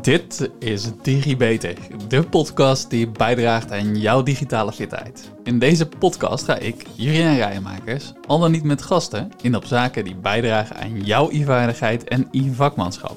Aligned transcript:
Dit 0.00 0.50
is 0.58 0.90
DigiBeter, 1.02 1.74
de 2.08 2.22
podcast 2.22 2.90
die 2.90 3.08
bijdraagt 3.08 3.72
aan 3.72 3.98
jouw 3.98 4.22
digitale 4.22 4.72
fitheid. 4.72 5.30
In 5.44 5.58
deze 5.58 5.88
podcast 5.98 6.44
ga 6.44 6.56
ik, 6.56 6.86
Jurien 6.94 7.36
Rijmakers, 7.36 8.12
al 8.26 8.38
dan 8.38 8.50
niet 8.50 8.62
met 8.62 8.82
gasten, 8.82 9.32
in 9.42 9.56
op 9.56 9.64
zaken 9.64 10.04
die 10.04 10.14
bijdragen 10.14 10.76
aan 10.76 11.00
jouw 11.00 11.30
e-vaardigheid 11.30 12.04
en 12.04 12.28
e-vakmanschap. 12.30 13.16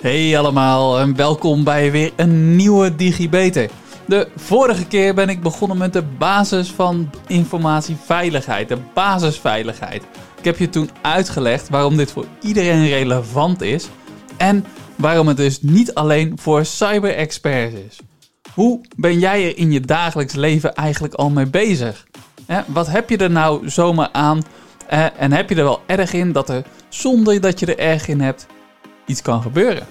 Hey 0.00 0.38
allemaal 0.38 0.98
en 0.98 1.16
welkom 1.16 1.64
bij 1.64 1.90
weer 1.90 2.12
een 2.16 2.56
nieuwe 2.56 2.96
DigiBeter. 2.96 3.70
De 4.06 4.28
vorige 4.36 4.86
keer 4.86 5.14
ben 5.14 5.28
ik 5.28 5.42
begonnen 5.42 5.78
met 5.78 5.92
de 5.92 6.02
basis 6.02 6.70
van 6.70 7.10
informatieveiligheid, 7.26 8.68
de 8.68 8.78
basisveiligheid. 8.94 10.02
Ik 10.38 10.44
heb 10.44 10.58
je 10.58 10.68
toen 10.68 10.90
uitgelegd 11.02 11.68
waarom 11.68 11.96
dit 11.96 12.12
voor 12.12 12.26
iedereen 12.42 12.88
relevant 12.88 13.62
is 13.62 13.88
en 14.36 14.64
waarom 14.96 15.28
het 15.28 15.36
dus 15.36 15.60
niet 15.60 15.94
alleen 15.94 16.32
voor 16.36 16.64
cyber-experts 16.64 17.74
is. 17.74 17.98
Hoe 18.54 18.80
ben 18.96 19.18
jij 19.18 19.44
er 19.44 19.58
in 19.58 19.72
je 19.72 19.80
dagelijks 19.80 20.34
leven 20.34 20.74
eigenlijk 20.74 21.14
al 21.14 21.30
mee 21.30 21.46
bezig? 21.46 22.06
wat 22.66 22.86
heb 22.86 23.10
je 23.10 23.16
er 23.16 23.30
nou 23.30 23.68
zomaar 23.70 24.08
aan? 24.12 24.42
En 25.18 25.32
heb 25.32 25.48
je 25.48 25.54
er 25.54 25.64
wel 25.64 25.82
erg 25.86 26.12
in 26.12 26.32
dat 26.32 26.48
er, 26.48 26.64
zonder 26.88 27.40
dat 27.40 27.60
je 27.60 27.66
er 27.66 27.78
erg 27.78 28.08
in 28.08 28.20
hebt, 28.20 28.46
iets 29.06 29.22
kan 29.22 29.42
gebeuren? 29.42 29.86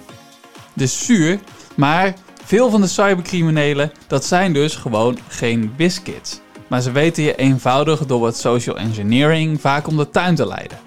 Dus 0.74 1.04
zuur, 1.06 1.38
maar 1.74 2.14
veel 2.44 2.70
van 2.70 2.80
de 2.80 2.86
cybercriminelen, 2.86 3.92
dat 4.06 4.24
zijn 4.24 4.52
dus 4.52 4.76
gewoon 4.76 5.18
geen 5.28 5.72
biskits. 5.76 6.40
Maar 6.68 6.80
ze 6.80 6.92
weten 6.92 7.22
je 7.22 7.34
eenvoudig 7.34 8.06
door 8.06 8.20
wat 8.20 8.36
social 8.36 8.76
engineering 8.76 9.60
vaak 9.60 9.86
om 9.86 9.96
de 9.96 10.10
tuin 10.10 10.34
te 10.34 10.46
leiden. 10.46 10.78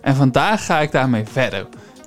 En 0.00 0.14
vandaag 0.14 0.64
ga 0.64 0.80
ik 0.80 0.92
daarmee 0.92 1.24
verder. 1.32 1.66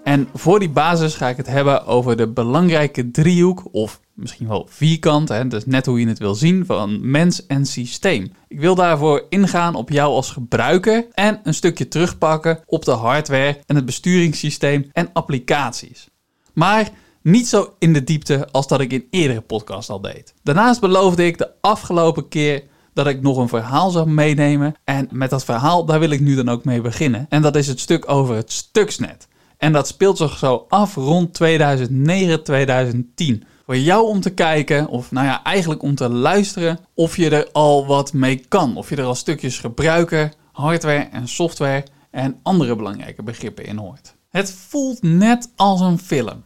En 0.09 0.27
voor 0.33 0.59
die 0.59 0.69
basis 0.69 1.15
ga 1.15 1.27
ik 1.27 1.37
het 1.37 1.47
hebben 1.47 1.85
over 1.85 2.17
de 2.17 2.27
belangrijke 2.27 3.11
driehoek, 3.11 3.63
of 3.71 3.99
misschien 4.13 4.47
wel 4.47 4.67
vierkant, 4.69 5.29
hè, 5.29 5.47
dus 5.47 5.65
net 5.65 5.85
hoe 5.85 5.99
je 5.99 6.07
het 6.07 6.19
wil 6.19 6.35
zien, 6.35 6.65
van 6.65 7.11
mens 7.11 7.45
en 7.45 7.65
systeem. 7.65 8.31
Ik 8.47 8.59
wil 8.59 8.75
daarvoor 8.75 9.25
ingaan 9.29 9.75
op 9.75 9.89
jou 9.89 10.13
als 10.13 10.31
gebruiker 10.31 11.07
en 11.13 11.39
een 11.43 11.53
stukje 11.53 11.87
terugpakken 11.87 12.59
op 12.65 12.85
de 12.85 12.91
hardware 12.91 13.59
en 13.65 13.75
het 13.75 13.85
besturingssysteem 13.85 14.89
en 14.93 15.09
applicaties. 15.13 16.09
Maar 16.53 16.89
niet 17.21 17.47
zo 17.47 17.73
in 17.79 17.93
de 17.93 18.03
diepte 18.03 18.47
als 18.51 18.67
dat 18.67 18.79
ik 18.79 18.93
in 18.93 19.07
eerdere 19.09 19.41
podcast 19.41 19.89
al 19.89 20.01
deed. 20.01 20.33
Daarnaast 20.43 20.79
beloofde 20.79 21.25
ik 21.25 21.37
de 21.37 21.51
afgelopen 21.61 22.27
keer 22.27 22.63
dat 22.93 23.07
ik 23.07 23.21
nog 23.21 23.37
een 23.37 23.49
verhaal 23.49 23.89
zou 23.89 24.09
meenemen. 24.09 24.75
En 24.83 25.07
met 25.11 25.29
dat 25.29 25.45
verhaal, 25.45 25.85
daar 25.85 25.99
wil 25.99 26.09
ik 26.09 26.19
nu 26.19 26.35
dan 26.35 26.49
ook 26.49 26.63
mee 26.63 26.81
beginnen. 26.81 27.25
En 27.29 27.41
dat 27.41 27.55
is 27.55 27.67
het 27.67 27.79
stuk 27.79 28.09
over 28.09 28.35
het 28.35 28.51
Stuxnet. 28.51 29.27
En 29.59 29.71
dat 29.71 29.87
speelt 29.87 30.17
zich 30.17 30.37
zo 30.37 30.65
af 30.69 30.95
rond 30.95 31.33
2009, 31.33 32.43
2010. 32.43 33.43
Voor 33.65 33.77
jou 33.77 34.07
om 34.07 34.21
te 34.21 34.29
kijken, 34.29 34.87
of 34.87 35.11
nou 35.11 35.25
ja, 35.25 35.43
eigenlijk 35.43 35.81
om 35.81 35.95
te 35.95 36.09
luisteren, 36.09 36.79
of 36.93 37.15
je 37.15 37.29
er 37.29 37.49
al 37.51 37.85
wat 37.85 38.13
mee 38.13 38.45
kan. 38.47 38.77
Of 38.77 38.89
je 38.89 38.95
er 38.95 39.03
al 39.03 39.15
stukjes 39.15 39.59
gebruiker, 39.59 40.33
hardware 40.51 41.07
en 41.11 41.27
software 41.27 41.85
en 42.11 42.39
andere 42.43 42.75
belangrijke 42.75 43.23
begrippen 43.23 43.65
in 43.65 43.77
hoort. 43.77 44.15
Het 44.29 44.51
voelt 44.51 45.01
net 45.01 45.51
als 45.55 45.81
een 45.81 45.99
film. 45.99 46.43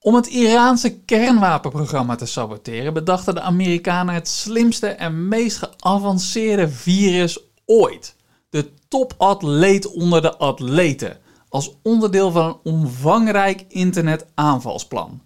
Om 0.00 0.14
het 0.14 0.26
Iraanse 0.26 0.98
kernwapenprogramma 0.98 2.14
te 2.14 2.26
saboteren, 2.26 2.94
bedachten 2.94 3.34
de 3.34 3.40
Amerikanen 3.40 4.14
het 4.14 4.28
slimste 4.28 4.86
en 4.86 5.28
meest 5.28 5.56
geavanceerde 5.56 6.68
virus 6.68 7.38
ooit. 7.64 8.16
De 8.50 8.70
topatleet 8.88 9.92
onder 9.92 10.22
de 10.22 10.36
atleten 10.36 11.18
als 11.48 11.74
onderdeel 11.82 12.30
van 12.30 12.46
een 12.46 12.72
omvangrijk 12.72 13.64
internetaanvalsplan. 13.68 15.20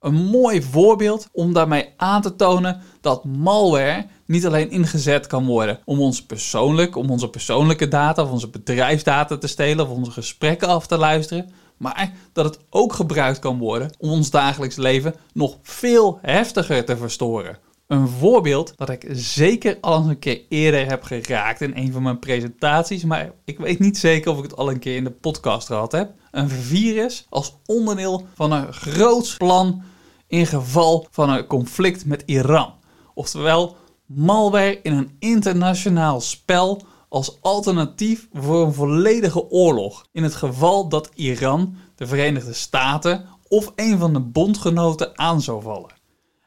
Een 0.00 0.14
mooi 0.14 0.62
voorbeeld 0.62 1.28
om 1.32 1.52
daarmee 1.52 1.88
aan 1.96 2.22
te 2.22 2.36
tonen 2.36 2.80
dat 3.00 3.24
malware 3.24 4.06
niet 4.26 4.46
alleen 4.46 4.70
ingezet 4.70 5.26
kan 5.26 5.46
worden 5.46 5.78
om 5.84 6.00
ons 6.00 6.22
persoonlijk, 6.22 6.96
om 6.96 7.10
onze 7.10 7.28
persoonlijke 7.28 7.88
data 7.88 8.22
of 8.22 8.30
onze 8.30 8.48
bedrijfsdata 8.48 9.38
te 9.38 9.46
stelen 9.46 9.84
of 9.84 9.96
onze 9.96 10.10
gesprekken 10.10 10.68
af 10.68 10.86
te 10.86 10.96
luisteren, 10.98 11.50
maar 11.76 12.12
dat 12.32 12.44
het 12.44 12.58
ook 12.70 12.92
gebruikt 12.92 13.38
kan 13.38 13.58
worden 13.58 13.90
om 13.98 14.10
ons 14.10 14.30
dagelijks 14.30 14.76
leven 14.76 15.14
nog 15.32 15.58
veel 15.62 16.18
heftiger 16.22 16.84
te 16.84 16.96
verstoren. 16.96 17.58
Een 17.86 18.08
voorbeeld 18.08 18.72
dat 18.76 18.90
ik 18.90 19.06
zeker 19.10 19.78
al 19.80 19.98
eens 19.98 20.06
een 20.06 20.18
keer 20.18 20.40
eerder 20.48 20.86
heb 20.86 21.02
geraakt 21.02 21.60
in 21.60 21.72
een 21.76 21.92
van 21.92 22.02
mijn 22.02 22.18
presentaties, 22.18 23.04
maar 23.04 23.32
ik 23.44 23.58
weet 23.58 23.78
niet 23.78 23.98
zeker 23.98 24.30
of 24.30 24.36
ik 24.36 24.42
het 24.42 24.56
al 24.56 24.70
een 24.70 24.78
keer 24.78 24.96
in 24.96 25.04
de 25.04 25.10
podcast 25.10 25.66
gehad 25.66 25.92
heb. 25.92 26.12
Een 26.30 26.48
virus 26.48 27.26
als 27.28 27.56
onderdeel 27.66 28.26
van 28.34 28.52
een 28.52 28.72
groots 28.72 29.36
plan 29.36 29.82
in 30.26 30.46
geval 30.46 31.06
van 31.10 31.30
een 31.30 31.46
conflict 31.46 32.06
met 32.06 32.22
Iran. 32.26 32.74
Oftewel, 33.14 33.76
malware 34.06 34.80
in 34.82 34.92
een 34.92 35.16
internationaal 35.18 36.20
spel 36.20 36.82
als 37.08 37.38
alternatief 37.40 38.28
voor 38.32 38.66
een 38.66 38.74
volledige 38.74 39.50
oorlog. 39.50 40.06
In 40.12 40.22
het 40.22 40.34
geval 40.34 40.88
dat 40.88 41.10
Iran, 41.14 41.76
de 41.94 42.06
Verenigde 42.06 42.52
Staten 42.52 43.24
of 43.48 43.72
een 43.76 43.98
van 43.98 44.12
de 44.12 44.20
bondgenoten 44.20 45.18
aan 45.18 45.42
zou 45.42 45.62
vallen. 45.62 45.93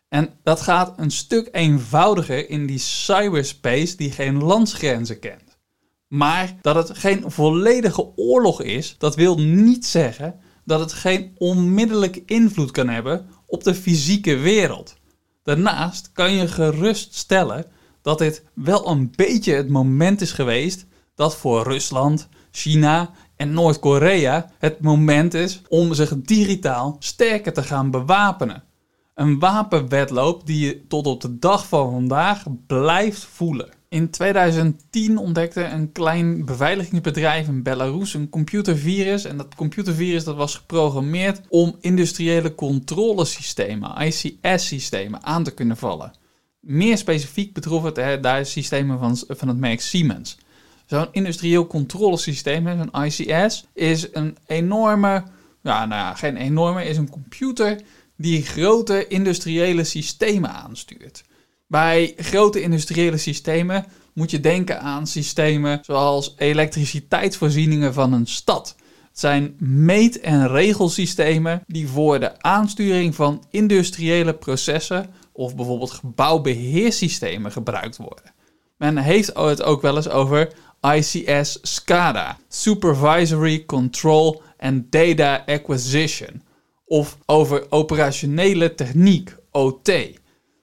En 0.09 0.39
dat 0.43 0.61
gaat 0.61 0.93
een 0.97 1.11
stuk 1.11 1.49
eenvoudiger 1.51 2.49
in 2.49 2.65
die 2.65 2.79
cyberspace 2.79 3.95
die 3.95 4.11
geen 4.11 4.43
landsgrenzen 4.43 5.19
kent. 5.19 5.57
Maar 6.07 6.55
dat 6.61 6.75
het 6.75 6.97
geen 6.97 7.31
volledige 7.31 8.15
oorlog 8.15 8.61
is, 8.61 8.95
dat 8.97 9.15
wil 9.15 9.39
niet 9.39 9.85
zeggen 9.85 10.39
dat 10.65 10.79
het 10.79 10.93
geen 10.93 11.35
onmiddellijke 11.37 12.23
invloed 12.25 12.71
kan 12.71 12.89
hebben 12.89 13.29
op 13.45 13.63
de 13.63 13.75
fysieke 13.75 14.35
wereld. 14.35 14.95
Daarnaast 15.43 16.11
kan 16.13 16.31
je 16.31 16.47
gerust 16.47 17.15
stellen 17.15 17.65
dat 18.01 18.17
dit 18.17 18.43
wel 18.53 18.87
een 18.87 19.11
beetje 19.15 19.53
het 19.53 19.69
moment 19.69 20.21
is 20.21 20.31
geweest 20.31 20.85
dat 21.15 21.35
voor 21.35 21.63
Rusland, 21.63 22.27
China 22.51 23.11
en 23.35 23.53
Noord-Korea 23.53 24.51
het 24.57 24.81
moment 24.81 25.33
is 25.33 25.61
om 25.69 25.93
zich 25.93 26.13
digitaal 26.15 26.95
sterker 26.99 27.53
te 27.53 27.63
gaan 27.63 27.91
bewapenen. 27.91 28.63
Een 29.17 29.39
wapenwedloop 29.39 30.45
die 30.45 30.65
je 30.65 30.87
tot 30.87 31.07
op 31.07 31.21
de 31.21 31.39
dag 31.39 31.67
van 31.67 31.91
vandaag 31.91 32.43
blijft 32.67 33.23
voelen. 33.23 33.69
In 33.89 34.09
2010 34.09 35.17
ontdekte 35.17 35.63
een 35.63 35.91
klein 35.91 36.45
beveiligingsbedrijf 36.45 37.47
in 37.47 37.63
Belarus 37.63 38.13
een 38.13 38.29
computervirus. 38.29 39.25
En 39.25 39.37
dat 39.37 39.55
computervirus 39.55 40.23
dat 40.23 40.35
was 40.35 40.55
geprogrammeerd 40.55 41.41
om 41.49 41.75
industriële 41.79 42.55
controlesystemen, 42.55 44.01
ICS-systemen, 44.01 45.23
aan 45.23 45.43
te 45.43 45.53
kunnen 45.53 45.77
vallen. 45.77 46.11
Meer 46.59 46.97
specifiek 46.97 47.53
betrof 47.53 47.83
het 47.83 47.95
hè, 47.95 48.19
daar 48.19 48.45
systemen 48.45 48.99
van, 48.99 49.17
van 49.27 49.47
het 49.47 49.57
merk 49.57 49.81
Siemens. 49.81 50.37
Zo'n 50.85 51.07
industrieel 51.11 51.67
controlesysteem, 51.67 52.67
zo'n 52.67 53.03
ICS, 53.05 53.65
is 53.73 54.07
een 54.13 54.37
enorme, 54.45 55.23
nou 55.61 55.89
ja, 55.89 56.13
geen 56.13 56.35
enorme, 56.35 56.85
is 56.85 56.97
een 56.97 57.09
computer 57.09 57.81
die 58.17 58.43
grote 58.43 59.07
industriële 59.07 59.83
systemen 59.83 60.53
aanstuurt. 60.53 61.23
Bij 61.67 62.13
grote 62.17 62.61
industriële 62.61 63.17
systemen 63.17 63.85
moet 64.13 64.31
je 64.31 64.39
denken 64.39 64.81
aan 64.81 65.07
systemen 65.07 65.79
zoals 65.81 66.33
elektriciteitsvoorzieningen 66.37 67.93
van 67.93 68.13
een 68.13 68.27
stad. 68.27 68.75
Het 69.09 69.19
zijn 69.19 69.55
meet- 69.59 70.19
en 70.19 70.47
regelsystemen 70.47 71.63
die 71.67 71.87
voor 71.87 72.19
de 72.19 72.41
aansturing 72.41 73.15
van 73.15 73.43
industriële 73.49 74.33
processen 74.33 75.09
of 75.31 75.55
bijvoorbeeld 75.55 75.91
gebouwbeheersystemen 75.91 77.51
gebruikt 77.51 77.97
worden. 77.97 78.33
Men 78.77 78.97
heeft 78.97 79.31
het 79.33 79.63
ook 79.63 79.81
wel 79.81 79.95
eens 79.95 80.09
over 80.09 80.51
ICS 80.81 81.59
SCADA, 81.61 82.37
Supervisory 82.47 83.65
Control 83.65 84.41
and 84.57 84.91
Data 84.91 85.43
Acquisition, 85.45 86.41
of 86.87 87.17
over 87.25 87.65
operationele 87.69 88.75
techniek, 88.75 89.35
OT. 89.51 89.91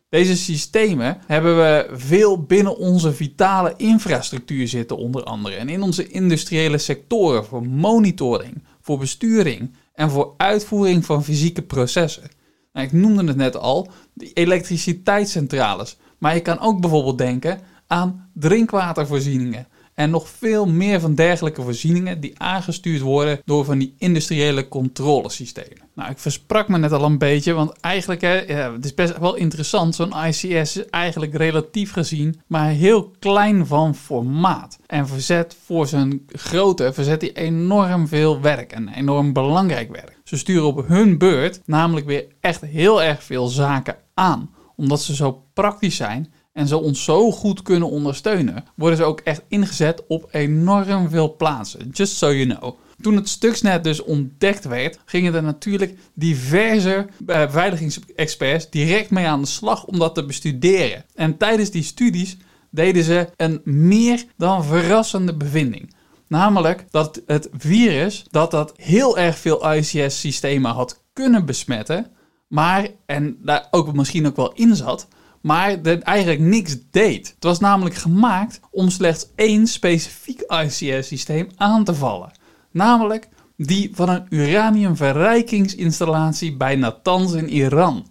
Deze 0.09 0.37
systemen 0.37 1.19
hebben 1.27 1.57
we 1.57 1.89
veel 1.93 2.43
binnen 2.43 2.77
onze 2.77 3.13
vitale 3.13 3.75
infrastructuur 3.77 4.69
zitten, 4.69 4.97
onder 4.97 5.23
andere. 5.23 5.55
En 5.55 5.69
in 5.69 5.83
onze 5.83 6.09
industriële 6.09 6.79
sectoren 6.79 7.45
voor 7.45 7.67
monitoring, 7.67 8.65
voor 8.81 8.99
besturing 8.99 9.75
en 9.95 10.11
voor 10.11 10.35
uitvoering 10.37 11.05
van 11.05 11.25
fysieke 11.25 11.63
processen. 11.63 12.31
Nou, 12.73 12.87
ik 12.87 12.93
noemde 12.93 13.25
het 13.25 13.37
net 13.37 13.57
al, 13.57 13.89
de 14.13 14.33
elektriciteitscentrales. 14.33 15.97
Maar 16.19 16.35
je 16.35 16.41
kan 16.41 16.61
ook 16.61 16.81
bijvoorbeeld 16.81 17.19
denken 17.19 17.61
aan 17.87 18.31
drinkwatervoorzieningen 18.35 19.67
En 19.95 20.11
nog 20.11 20.29
veel 20.29 20.67
meer 20.67 21.01
van 21.01 21.15
dergelijke 21.15 21.63
voorzieningen 21.63 22.21
die 22.21 22.39
aangestuurd 22.39 23.01
worden 23.01 23.41
door 23.45 23.65
van 23.65 23.79
die 23.79 23.95
industriële 23.99 24.69
controlesystemen. 24.69 25.83
Nou, 25.95 26.11
ik 26.11 26.19
versprak 26.19 26.69
me 26.69 26.79
net 26.79 26.93
al 26.93 27.05
een 27.05 27.19
beetje, 27.19 27.53
want 27.53 27.81
eigenlijk, 27.81 28.21
hè, 28.21 28.37
het 28.73 28.85
is 28.85 28.95
best 28.95 29.19
wel 29.19 29.35
interessant. 29.35 29.95
Zo'n 29.95 30.25
ICS 30.27 30.43
is 30.77 30.87
eigenlijk 30.91 31.35
relatief 31.35 31.93
gezien 31.93 32.41
maar 32.47 32.69
heel 32.69 33.13
klein 33.19 33.67
van 33.67 33.95
formaat. 33.95 34.79
En 34.87 35.07
verzet 35.09 35.57
voor 35.65 35.87
zijn 35.87 36.27
grootte, 36.27 36.93
verzet 36.93 37.21
hij 37.21 37.33
enorm 37.33 38.09
veel 38.09 38.41
werk 38.41 38.73
en 38.73 38.89
enorm 38.89 39.33
belangrijk 39.33 39.91
werk. 39.93 40.19
Ze 40.25 40.37
sturen 40.37 40.67
op 40.67 40.89
hun 40.89 41.19
beurt 41.19 41.61
namelijk 41.65 42.07
weer 42.07 42.27
echt 42.41 42.61
heel 42.61 43.03
erg 43.03 43.23
veel 43.23 43.47
zaken 43.47 43.97
aan. 44.15 44.51
Omdat 44.77 45.03
ze 45.03 45.15
zo 45.15 45.45
praktisch 45.53 45.97
zijn 45.97 46.33
en 46.55 46.69
ze 46.69 46.77
ons 46.77 47.05
zo 47.05 47.31
goed 47.31 47.63
kunnen 47.63 47.91
ondersteunen, 47.91 48.65
worden 48.75 48.99
ze 48.99 49.05
ook 49.05 49.21
echt 49.21 49.43
ingezet 49.49 50.03
op 50.09 50.29
enorm 50.31 51.09
veel 51.09 51.37
plaatsen. 51.37 51.91
Just 51.93 52.17
so 52.17 52.33
you 52.33 52.57
know. 52.57 52.77
Toen 53.01 53.17
het 53.17 53.29
Stuxnet 53.29 53.85
dus 53.85 54.03
ontdekt 54.03 54.65
werd, 54.65 54.99
gingen 55.05 55.35
er 55.35 55.43
natuurlijk 55.43 55.99
diverse 56.15 57.07
beveiligingsexperts 57.19 58.71
direct 58.71 59.11
mee 59.11 59.27
aan 59.27 59.41
de 59.41 59.47
slag 59.47 59.85
om 59.85 59.99
dat 59.99 60.15
te 60.15 60.25
bestuderen. 60.25 61.05
En 61.15 61.37
tijdens 61.37 61.71
die 61.71 61.83
studies 61.83 62.37
deden 62.71 63.05
ze 63.05 63.29
een 63.37 63.61
meer 63.65 64.25
dan 64.37 64.65
verrassende 64.65 65.37
bevinding. 65.37 65.95
Namelijk 66.29 66.85
dat 66.91 67.23
het 67.27 67.49
virus 67.57 68.25
dat 68.31 68.51
dat 68.51 68.73
heel 68.77 69.19
erg 69.19 69.39
veel 69.39 69.73
ICS-systemen 69.75 70.71
had 70.71 71.03
kunnen 71.13 71.47
besmetten, 71.47 72.07
maar, 72.49 72.89
en 73.07 73.37
daar 73.43 73.69
ook 73.71 73.93
misschien 73.93 74.27
ook 74.27 74.37
wel 74.37 74.53
in 74.53 74.77
zat, 74.77 75.09
maar 75.45 75.83
dat 75.83 76.01
eigenlijk 76.01 76.41
niks 76.41 76.77
deed. 76.91 77.29
Het 77.35 77.45
was 77.45 77.59
namelijk 77.59 77.95
gemaakt 77.95 78.61
om 78.71 78.91
slechts 78.91 79.27
één 79.35 79.67
specifiek 79.67 80.41
ICS-systeem 80.41 81.49
aan 81.57 81.85
te 81.85 81.95
vallen. 81.95 82.33
Namelijk 82.71 83.29
die 83.57 83.91
van 83.95 84.09
een 84.09 84.27
uraniumverrijkingsinstallatie 84.29 86.57
bij 86.57 86.77
Natanz 86.77 87.35
in 87.35 87.49
Iran. 87.49 88.07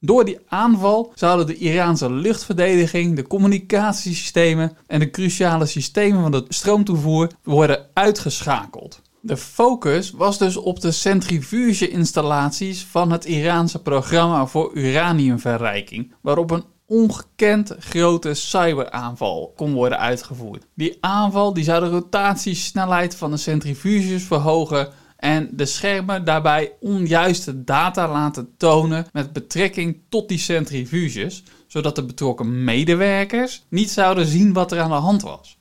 Door 0.00 0.24
die 0.24 0.38
aanval 0.48 1.12
zouden 1.14 1.46
de 1.46 1.56
Iraanse 1.56 2.12
luchtverdediging, 2.12 3.16
de 3.16 3.26
communicatiesystemen 3.26 4.76
en 4.86 4.98
de 4.98 5.10
cruciale 5.10 5.66
systemen 5.66 6.22
van 6.22 6.30
de 6.30 6.44
stroomtoevoer 6.48 7.30
worden 7.42 7.86
uitgeschakeld. 7.94 9.01
De 9.24 9.36
focus 9.36 10.10
was 10.10 10.38
dus 10.38 10.56
op 10.56 10.80
de 10.80 10.90
centrifuge-installaties 10.90 12.84
van 12.84 13.10
het 13.10 13.24
Iraanse 13.24 13.82
programma 13.82 14.46
voor 14.46 14.70
uraniumverrijking, 14.74 16.12
waarop 16.20 16.50
een 16.50 16.64
ongekend 16.86 17.74
grote 17.78 18.34
cyberaanval 18.34 19.52
kon 19.56 19.72
worden 19.72 19.98
uitgevoerd. 19.98 20.66
Die 20.74 20.96
aanval 21.00 21.54
die 21.54 21.64
zou 21.64 21.84
de 21.84 21.90
rotatiesnelheid 21.90 23.14
van 23.14 23.30
de 23.30 23.36
centrifuges 23.36 24.22
verhogen 24.22 24.88
en 25.16 25.48
de 25.52 25.66
schermen 25.66 26.24
daarbij 26.24 26.72
onjuiste 26.80 27.64
data 27.64 28.08
laten 28.08 28.54
tonen 28.56 29.06
met 29.12 29.32
betrekking 29.32 30.00
tot 30.08 30.28
die 30.28 30.38
centrifuges, 30.38 31.42
zodat 31.66 31.96
de 31.96 32.04
betrokken 32.04 32.64
medewerkers 32.64 33.64
niet 33.68 33.90
zouden 33.90 34.26
zien 34.26 34.52
wat 34.52 34.72
er 34.72 34.80
aan 34.80 34.90
de 34.90 34.96
hand 34.96 35.22
was. 35.22 35.58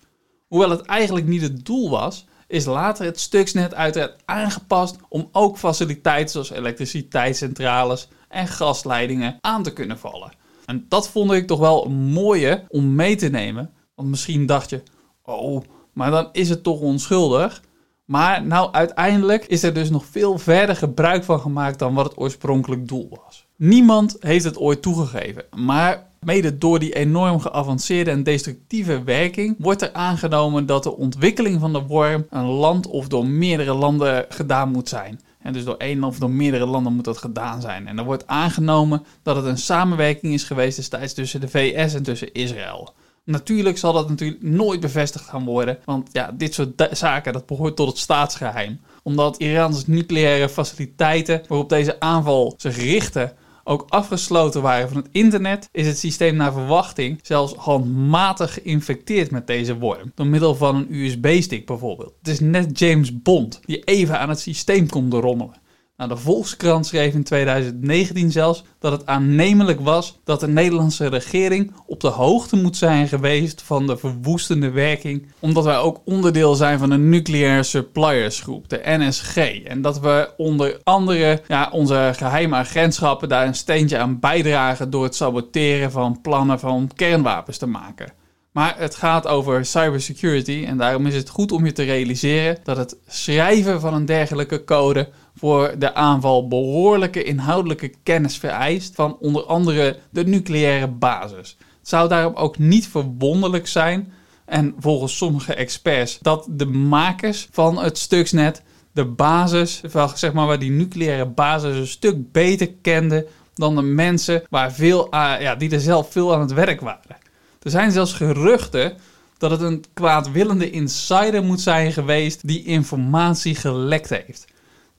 Hoewel 0.48 0.70
het 0.70 0.82
eigenlijk 0.82 1.28
niet 1.28 1.42
het 1.42 1.66
doel 1.66 1.90
was, 1.90 2.26
is 2.52 2.66
later 2.66 3.06
het 3.06 3.20
Stuxnet 3.20 3.74
uiteraard 3.74 4.22
aangepast 4.26 4.96
om 5.10 5.30
ook 5.32 5.58
faciliteiten 5.58 6.32
zoals 6.32 6.52
elektriciteitscentrales 6.52 8.08
en 8.28 8.48
gasleidingen 8.48 9.38
aan 9.42 9.64
te 9.64 9.74
kunnen 9.74 10.00
vallen. 10.00 10.32
En 10.66 10.86
dat 10.88 11.10
vond 11.10 11.32
ik 11.32 11.48
toch 11.48 11.60
wel 11.60 11.86
een 11.86 12.12
mooie 12.12 12.64
om 12.68 12.96
mee 12.96 13.16
te 13.16 13.28
nemen. 13.28 13.74
Want 13.96 14.10
misschien 14.10 14.46
dacht 14.46 14.70
je, 14.70 14.84
oh, 15.24 15.64
maar 15.94 16.12
dan 16.12 16.30
is 16.32 16.50
het 16.50 16.64
toch 16.64 16.80
onschuldig. 16.80 17.62
Maar 18.06 18.46
nou, 18.46 18.72
uiteindelijk 18.72 19.46
is 19.46 19.64
er 19.64 19.74
dus 19.74 19.90
nog 19.90 20.06
veel 20.06 20.38
verder 20.38 20.76
gebruik 20.76 21.24
van 21.24 21.40
gemaakt 21.40 21.80
dan 21.80 21.94
wat 21.94 22.06
het 22.06 22.18
oorspronkelijk 22.18 22.88
doel 22.88 23.20
was. 23.26 23.46
Niemand 23.64 24.16
heeft 24.20 24.44
het 24.44 24.58
ooit 24.58 24.82
toegegeven, 24.82 25.44
maar 25.56 26.08
mede 26.20 26.58
door 26.58 26.80
die 26.80 26.96
enorm 26.96 27.40
geavanceerde 27.40 28.12
en 28.12 28.24
destructieve 28.24 29.04
werking 29.04 29.56
wordt 29.60 29.82
er 29.82 29.94
aangenomen 29.94 30.66
dat 30.66 30.84
de 30.84 30.98
ontwikkeling 30.98 31.60
van 31.60 31.74
de 31.74 31.82
worm 31.82 32.26
een 32.30 32.46
land 32.46 32.88
of 32.88 33.08
door 33.08 33.28
meerdere 33.28 33.74
landen 33.74 34.26
gedaan 34.30 34.72
moet 34.72 34.90
zijn. 34.90 35.20
En 35.42 35.54
dus 35.54 35.64
door 35.64 35.78
één 35.78 36.04
of 36.04 36.20
door 36.20 36.30
meerdere 36.30 36.66
landen 36.66 36.94
moet 36.94 37.06
dat 37.06 37.18
gedaan 37.18 37.62
zijn. 37.62 37.88
En 37.88 37.98
er 37.98 38.04
wordt 38.04 38.28
aangenomen 38.28 39.04
dat 39.24 39.36
het 39.36 39.46
een 39.46 39.58
samenwerking 39.58 40.34
is 40.34 40.44
geweest 40.44 40.76
destijds 40.76 41.14
tussen 41.14 41.42
de 41.42 41.48
VS 41.48 41.94
en 41.94 42.04
tussen 42.04 42.34
Israël. 42.34 42.94
Natuurlijk 43.24 43.78
zal 43.78 43.94
dat 43.94 44.10
natuurlijk 44.10 44.44
nooit 44.44 44.80
bevestigd 44.80 45.26
gaan 45.26 45.46
worden, 45.46 45.78
want 45.86 46.10
ja, 46.12 46.32
dit 46.34 46.54
soort 46.54 46.88
zaken 46.92 47.34
dat 47.34 47.46
behoort 47.46 47.76
tot 47.76 47.88
het 47.88 47.98
staatsgeheim. 47.98 48.80
Omdat 49.04 49.38
Irans 49.38 49.88
nucleaire 49.88 50.50
faciliteiten 50.50 51.42
waarop 51.48 51.70
deze 51.70 52.00
aanval 52.00 52.54
zich 52.58 52.78
richtte 52.78 53.34
ook 53.64 53.86
afgesloten 53.90 54.62
waren 54.62 54.88
van 54.88 54.98
het 54.98 55.08
internet, 55.12 55.70
is 55.72 55.88
het 55.88 55.98
systeem 55.98 56.36
naar 56.36 56.54
verwachting 56.54 57.20
zelfs 57.22 57.54
handmatig 57.54 58.54
geïnfecteerd 58.54 59.32
met 59.32 59.48
deze 59.48 59.78
worm. 59.78 60.12
Door 60.16 60.28
middel 60.28 60.56
van 60.56 60.76
een 60.76 60.94
USB-stick 60.94 61.66
bijvoorbeeld. 61.66 62.14
Het 62.18 62.28
is 62.28 62.40
net 62.40 62.80
James 62.80 63.22
Bond 63.22 63.60
die 63.66 63.84
even 63.84 64.20
aan 64.20 64.30
het 64.30 64.40
systeem 64.40 64.90
komt 64.90 65.14
rommelen. 65.14 65.60
Nou, 66.02 66.14
de 66.14 66.20
Volkskrant 66.20 66.86
schreef 66.86 67.14
in 67.14 67.24
2019 67.24 68.32
zelfs 68.32 68.64
dat 68.80 68.92
het 68.92 69.06
aannemelijk 69.06 69.80
was 69.80 70.20
dat 70.24 70.40
de 70.40 70.48
Nederlandse 70.48 71.08
regering 71.08 71.74
op 71.86 72.00
de 72.00 72.08
hoogte 72.08 72.56
moet 72.56 72.78
zijn 72.78 73.08
geweest 73.08 73.62
van 73.62 73.88
de 73.88 73.98
verwoestende 73.98 74.70
werking, 74.70 75.28
omdat 75.40 75.64
wij 75.64 75.78
ook 75.78 76.02
onderdeel 76.06 76.56
zijn 76.56 76.80
van 76.80 76.92
een 76.92 77.10
nucleaire 77.10 77.64
suppliers 77.64 78.40
groep, 78.40 78.70
de 78.70 78.82
NSG. 78.84 79.38
En 79.64 79.82
dat 79.82 80.00
we 80.00 80.30
onder 80.38 80.80
andere 80.84 81.42
ja, 81.48 81.70
onze 81.72 82.12
geheime 82.16 82.56
agentschappen 82.56 83.30
daar 83.30 83.48
een 83.48 83.56
steentje 83.56 83.98
aan 83.98 84.20
bijdragen 84.20 84.90
door 84.90 85.04
het 85.04 85.16
saboteren 85.16 85.92
van 85.92 86.22
plannen 86.22 86.60
van 86.60 86.90
kernwapens 86.96 87.58
te 87.58 87.68
maken. 87.68 88.14
Maar 88.52 88.76
het 88.78 88.96
gaat 88.96 89.28
over 89.28 89.66
cybersecurity 89.66 90.66
en 90.68 90.78
daarom 90.78 91.06
is 91.06 91.16
het 91.16 91.30
goed 91.30 91.52
om 91.52 91.66
je 91.66 91.72
te 91.72 91.84
realiseren 91.84 92.58
dat 92.64 92.78
het 92.78 92.98
schrijven 93.08 93.82
van 93.82 93.94
een 93.94 94.06
dergelijke 94.06 94.64
code 94.64 95.10
voor 95.36 95.76
de 95.78 95.94
aanval 95.94 96.48
behoorlijke 96.48 97.24
inhoudelijke 97.24 97.94
kennis 98.04 98.38
vereist 98.38 98.96
van 98.96 99.18
onder 99.20 99.44
andere 99.44 99.98
de 100.10 100.24
nucleaire 100.24 100.88
basis. 100.88 101.58
Het 101.80 101.90
zou 101.90 102.10
daarom 102.10 102.36
ook 102.36 102.58
niet 102.58 102.88
verwonderlijk 102.88 103.68
zijn, 103.68 104.14
en 104.46 104.76
volgens 104.80 105.18
sommige 105.18 105.54
experts, 105.54 106.20
dat 106.22 106.48
de 106.50 106.66
makers 106.66 107.48
van 107.52 107.78
het 107.78 107.98
Stuxnet 107.98 108.64
de 108.92 109.06
basis, 109.06 109.82
zeg 110.16 110.34
maar 110.34 110.48
waar 110.48 110.60
die 110.60 110.72
nucleaire 110.72 111.26
basis 111.26 111.78
een 111.78 111.88
stuk 111.88 112.32
beter 112.32 112.72
kenden 112.82 113.26
dan 113.54 113.76
de 113.76 113.82
mensen 113.82 114.44
waar 114.50 114.74
veel, 114.74 115.08
ja, 115.16 115.56
die 115.56 115.72
er 115.72 115.80
zelf 115.80 116.12
veel 116.12 116.34
aan 116.34 116.40
het 116.42 116.54
werk 116.54 116.82
waren. 116.82 117.18
Er 117.62 117.72
zijn 117.72 117.92
zelfs 117.92 118.14
geruchten 118.14 118.98
dat 119.38 119.52
het 119.52 119.62
een 119.62 119.84
kwaadwillende 119.94 120.70
insider 120.70 121.44
moet 121.44 121.62
zijn 121.62 121.92
geweest 121.92 122.48
die 122.48 122.64
informatie 122.64 123.56
gelekt 123.56 124.10
heeft. 124.10 124.48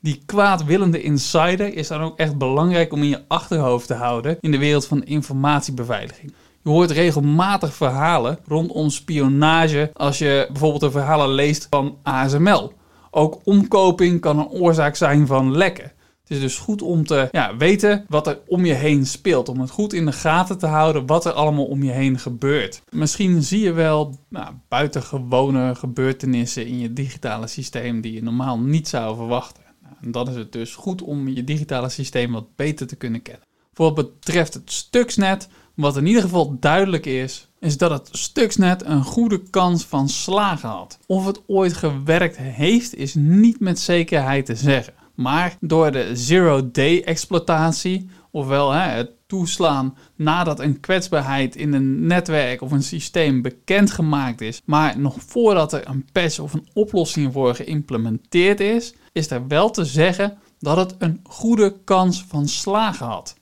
Die 0.03 0.23
kwaadwillende 0.27 1.03
insider 1.03 1.75
is 1.75 1.89
dan 1.89 2.01
ook 2.01 2.19
echt 2.19 2.39
belangrijk 2.39 2.93
om 2.93 3.03
in 3.03 3.09
je 3.09 3.23
achterhoofd 3.29 3.87
te 3.87 3.95
houden 3.95 4.37
in 4.41 4.51
de 4.51 4.59
wereld 4.59 4.87
van 4.87 5.05
informatiebeveiliging. 5.05 6.33
Je 6.63 6.71
hoort 6.71 6.91
regelmatig 6.91 7.75
verhalen 7.75 8.39
rondom 8.47 8.91
spionage 8.91 9.91
als 9.93 10.19
je 10.19 10.47
bijvoorbeeld 10.49 10.81
de 10.81 10.91
verhalen 10.91 11.29
leest 11.29 11.67
van 11.71 11.97
ASML. 12.03 12.73
Ook 13.11 13.41
omkoping 13.45 14.21
kan 14.21 14.39
een 14.39 14.49
oorzaak 14.49 14.97
zijn 14.97 15.27
van 15.27 15.57
lekken. 15.57 15.93
Het 16.23 16.31
is 16.31 16.41
dus 16.41 16.59
goed 16.59 16.83
om 16.83 17.07
te 17.07 17.29
ja, 17.33 17.57
weten 17.57 18.05
wat 18.09 18.27
er 18.27 18.39
om 18.47 18.65
je 18.65 18.75
heen 18.75 19.07
speelt. 19.07 19.49
Om 19.49 19.61
het 19.61 19.71
goed 19.71 19.93
in 19.93 20.07
de 20.07 20.13
gaten 20.13 20.59
te 20.59 20.67
houden 20.67 21.07
wat 21.07 21.25
er 21.25 21.33
allemaal 21.33 21.65
om 21.65 21.83
je 21.83 21.91
heen 21.91 22.19
gebeurt. 22.19 22.83
Misschien 22.91 23.43
zie 23.43 23.61
je 23.61 23.73
wel 23.73 24.17
nou, 24.29 24.49
buitengewone 24.69 25.75
gebeurtenissen 25.75 26.67
in 26.67 26.79
je 26.79 26.93
digitale 26.93 27.47
systeem 27.47 28.01
die 28.01 28.13
je 28.13 28.23
normaal 28.23 28.59
niet 28.59 28.89
zou 28.89 29.17
verwachten. 29.17 29.62
En 30.03 30.11
dan 30.11 30.29
is 30.29 30.35
het 30.35 30.53
dus 30.53 30.75
goed 30.75 31.03
om 31.03 31.29
je 31.29 31.45
digitale 31.45 31.89
systeem 31.89 32.33
wat 32.33 32.57
beter 32.57 32.87
te 32.87 32.97
kunnen 32.97 33.23
kennen. 33.23 33.47
Voor 33.73 33.95
wat 33.95 33.95
betreft 33.95 34.55
het 34.55 34.73
Stuxnet, 34.73 35.49
wat 35.75 35.97
in 35.97 36.07
ieder 36.07 36.23
geval 36.23 36.57
duidelijk 36.61 37.07
is, 37.07 37.49
is 37.61 37.77
dat 37.77 37.91
het 37.91 38.09
Stuxnet 38.13 38.85
een 38.85 39.05
goede 39.05 39.43
kans 39.51 39.85
van 39.85 40.09
slagen 40.09 40.69
had. 40.69 40.99
Of 41.07 41.27
het 41.27 41.41
ooit 41.47 41.73
gewerkt 41.73 42.37
heeft, 42.37 42.95
is 42.95 43.15
niet 43.15 43.61
met 43.61 43.79
zekerheid 43.79 44.47
te 44.47 44.55
zeggen. 44.55 44.95
Maar 45.15 45.57
door 45.61 45.93
de 45.93 46.11
zero-day 46.17 47.03
exploitatie, 47.03 48.09
ofwel 48.31 48.71
hè, 48.71 48.89
het 48.89 49.11
toeslaan 49.33 49.97
nadat 50.17 50.61
een 50.61 50.81
kwetsbaarheid 50.81 51.57
in 51.57 51.73
een 51.73 52.07
netwerk 52.07 52.61
of 52.61 52.71
een 52.71 52.83
systeem 52.83 53.43
bekendgemaakt 53.43 54.41
is, 54.41 54.63
maar 54.65 54.99
nog 54.99 55.17
voordat 55.27 55.73
er 55.73 55.89
een 55.89 56.05
patch 56.13 56.39
of 56.39 56.53
een 56.53 56.69
oplossing 56.73 57.33
voor 57.33 57.55
geïmplementeerd 57.55 58.61
is, 58.61 58.95
is 59.13 59.31
er 59.31 59.47
wel 59.47 59.71
te 59.71 59.85
zeggen 59.85 60.39
dat 60.59 60.77
het 60.77 60.95
een 60.99 61.21
goede 61.23 61.75
kans 61.85 62.25
van 62.29 62.49
slagen 62.49 63.07
had. 63.07 63.35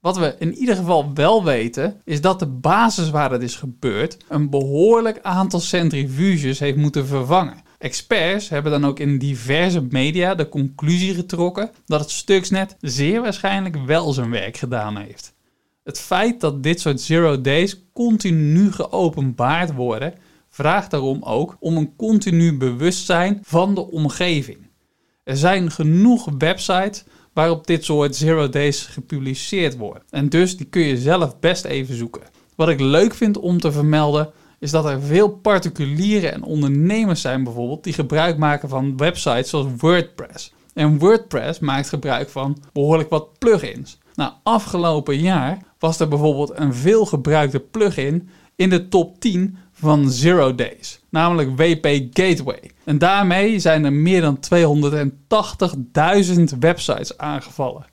Wat 0.00 0.16
we 0.16 0.36
in 0.38 0.54
ieder 0.54 0.76
geval 0.76 1.14
wel 1.14 1.44
weten, 1.44 2.00
is 2.04 2.20
dat 2.20 2.38
de 2.38 2.46
basis 2.46 3.10
waar 3.10 3.30
het 3.30 3.42
is 3.42 3.56
gebeurd 3.56 4.16
een 4.28 4.50
behoorlijk 4.50 5.18
aantal 5.22 5.60
centrifuges 5.60 6.58
heeft 6.58 6.76
moeten 6.76 7.06
vervangen. 7.06 7.62
Experts 7.78 8.48
hebben 8.48 8.72
dan 8.72 8.86
ook 8.86 8.98
in 8.98 9.18
diverse 9.18 9.86
media 9.90 10.34
de 10.34 10.48
conclusie 10.48 11.14
getrokken 11.14 11.70
dat 11.86 12.00
het 12.00 12.10
Stuxnet 12.10 12.76
zeer 12.80 13.20
waarschijnlijk 13.20 13.76
wel 13.86 14.12
zijn 14.12 14.30
werk 14.30 14.56
gedaan 14.56 14.96
heeft. 14.96 15.36
Het 15.88 16.00
feit 16.00 16.40
dat 16.40 16.62
dit 16.62 16.80
soort 16.80 17.00
zero 17.00 17.40
days 17.40 17.82
continu 17.92 18.72
geopenbaard 18.72 19.74
worden, 19.74 20.14
vraagt 20.48 20.90
daarom 20.90 21.22
ook 21.22 21.56
om 21.60 21.76
een 21.76 21.96
continu 21.96 22.56
bewustzijn 22.56 23.38
van 23.42 23.74
de 23.74 23.90
omgeving. 23.90 24.58
Er 25.24 25.36
zijn 25.36 25.70
genoeg 25.70 26.28
websites 26.38 27.04
waarop 27.32 27.66
dit 27.66 27.84
soort 27.84 28.16
zero 28.16 28.48
days 28.48 28.82
gepubliceerd 28.82 29.76
wordt. 29.76 30.04
En 30.10 30.28
dus 30.28 30.56
die 30.56 30.66
kun 30.66 30.82
je 30.82 30.98
zelf 30.98 31.38
best 31.38 31.64
even 31.64 31.96
zoeken. 31.96 32.22
Wat 32.56 32.68
ik 32.68 32.80
leuk 32.80 33.14
vind 33.14 33.38
om 33.38 33.60
te 33.60 33.72
vermelden 33.72 34.30
is 34.58 34.70
dat 34.70 34.84
er 34.84 35.02
veel 35.02 35.28
particulieren 35.28 36.32
en 36.32 36.42
ondernemers 36.42 37.20
zijn 37.20 37.44
bijvoorbeeld 37.44 37.84
die 37.84 37.92
gebruik 37.92 38.38
maken 38.38 38.68
van 38.68 38.96
websites 38.96 39.50
zoals 39.50 39.66
WordPress. 39.76 40.52
En 40.74 40.98
WordPress 40.98 41.58
maakt 41.58 41.88
gebruik 41.88 42.28
van 42.28 42.58
behoorlijk 42.72 43.10
wat 43.10 43.38
plugins. 43.38 43.98
Nou, 44.14 44.32
afgelopen 44.42 45.18
jaar 45.18 45.67
was 45.78 46.00
er 46.00 46.08
bijvoorbeeld 46.08 46.52
een 46.54 46.74
veelgebruikte 46.74 47.60
plugin 47.60 48.28
in 48.56 48.70
de 48.70 48.88
top 48.88 49.20
10 49.20 49.56
van 49.72 50.10
Zero 50.10 50.54
Days, 50.54 51.00
namelijk 51.10 51.56
WP 51.56 51.86
Gateway. 52.10 52.70
En 52.84 52.98
daarmee 52.98 53.58
zijn 53.58 53.84
er 53.84 53.92
meer 53.92 54.20
dan 54.20 54.38
280.000 56.54 56.58
websites 56.60 57.18
aangevallen. 57.18 57.86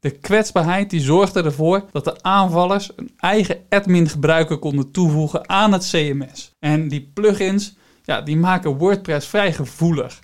De 0.00 0.10
kwetsbaarheid 0.10 0.90
die 0.90 1.00
zorgde 1.00 1.42
ervoor 1.42 1.84
dat 1.92 2.04
de 2.04 2.22
aanvallers 2.22 2.90
een 2.96 3.10
eigen 3.16 3.58
admin 3.68 4.08
gebruiker 4.08 4.58
konden 4.58 4.90
toevoegen 4.90 5.48
aan 5.48 5.72
het 5.72 5.88
CMS. 5.90 6.52
En 6.58 6.88
die 6.88 7.10
plugins 7.14 7.74
ja, 8.04 8.20
die 8.20 8.36
maken 8.36 8.76
WordPress 8.76 9.26
vrij 9.26 9.52
gevoelig. 9.52 10.20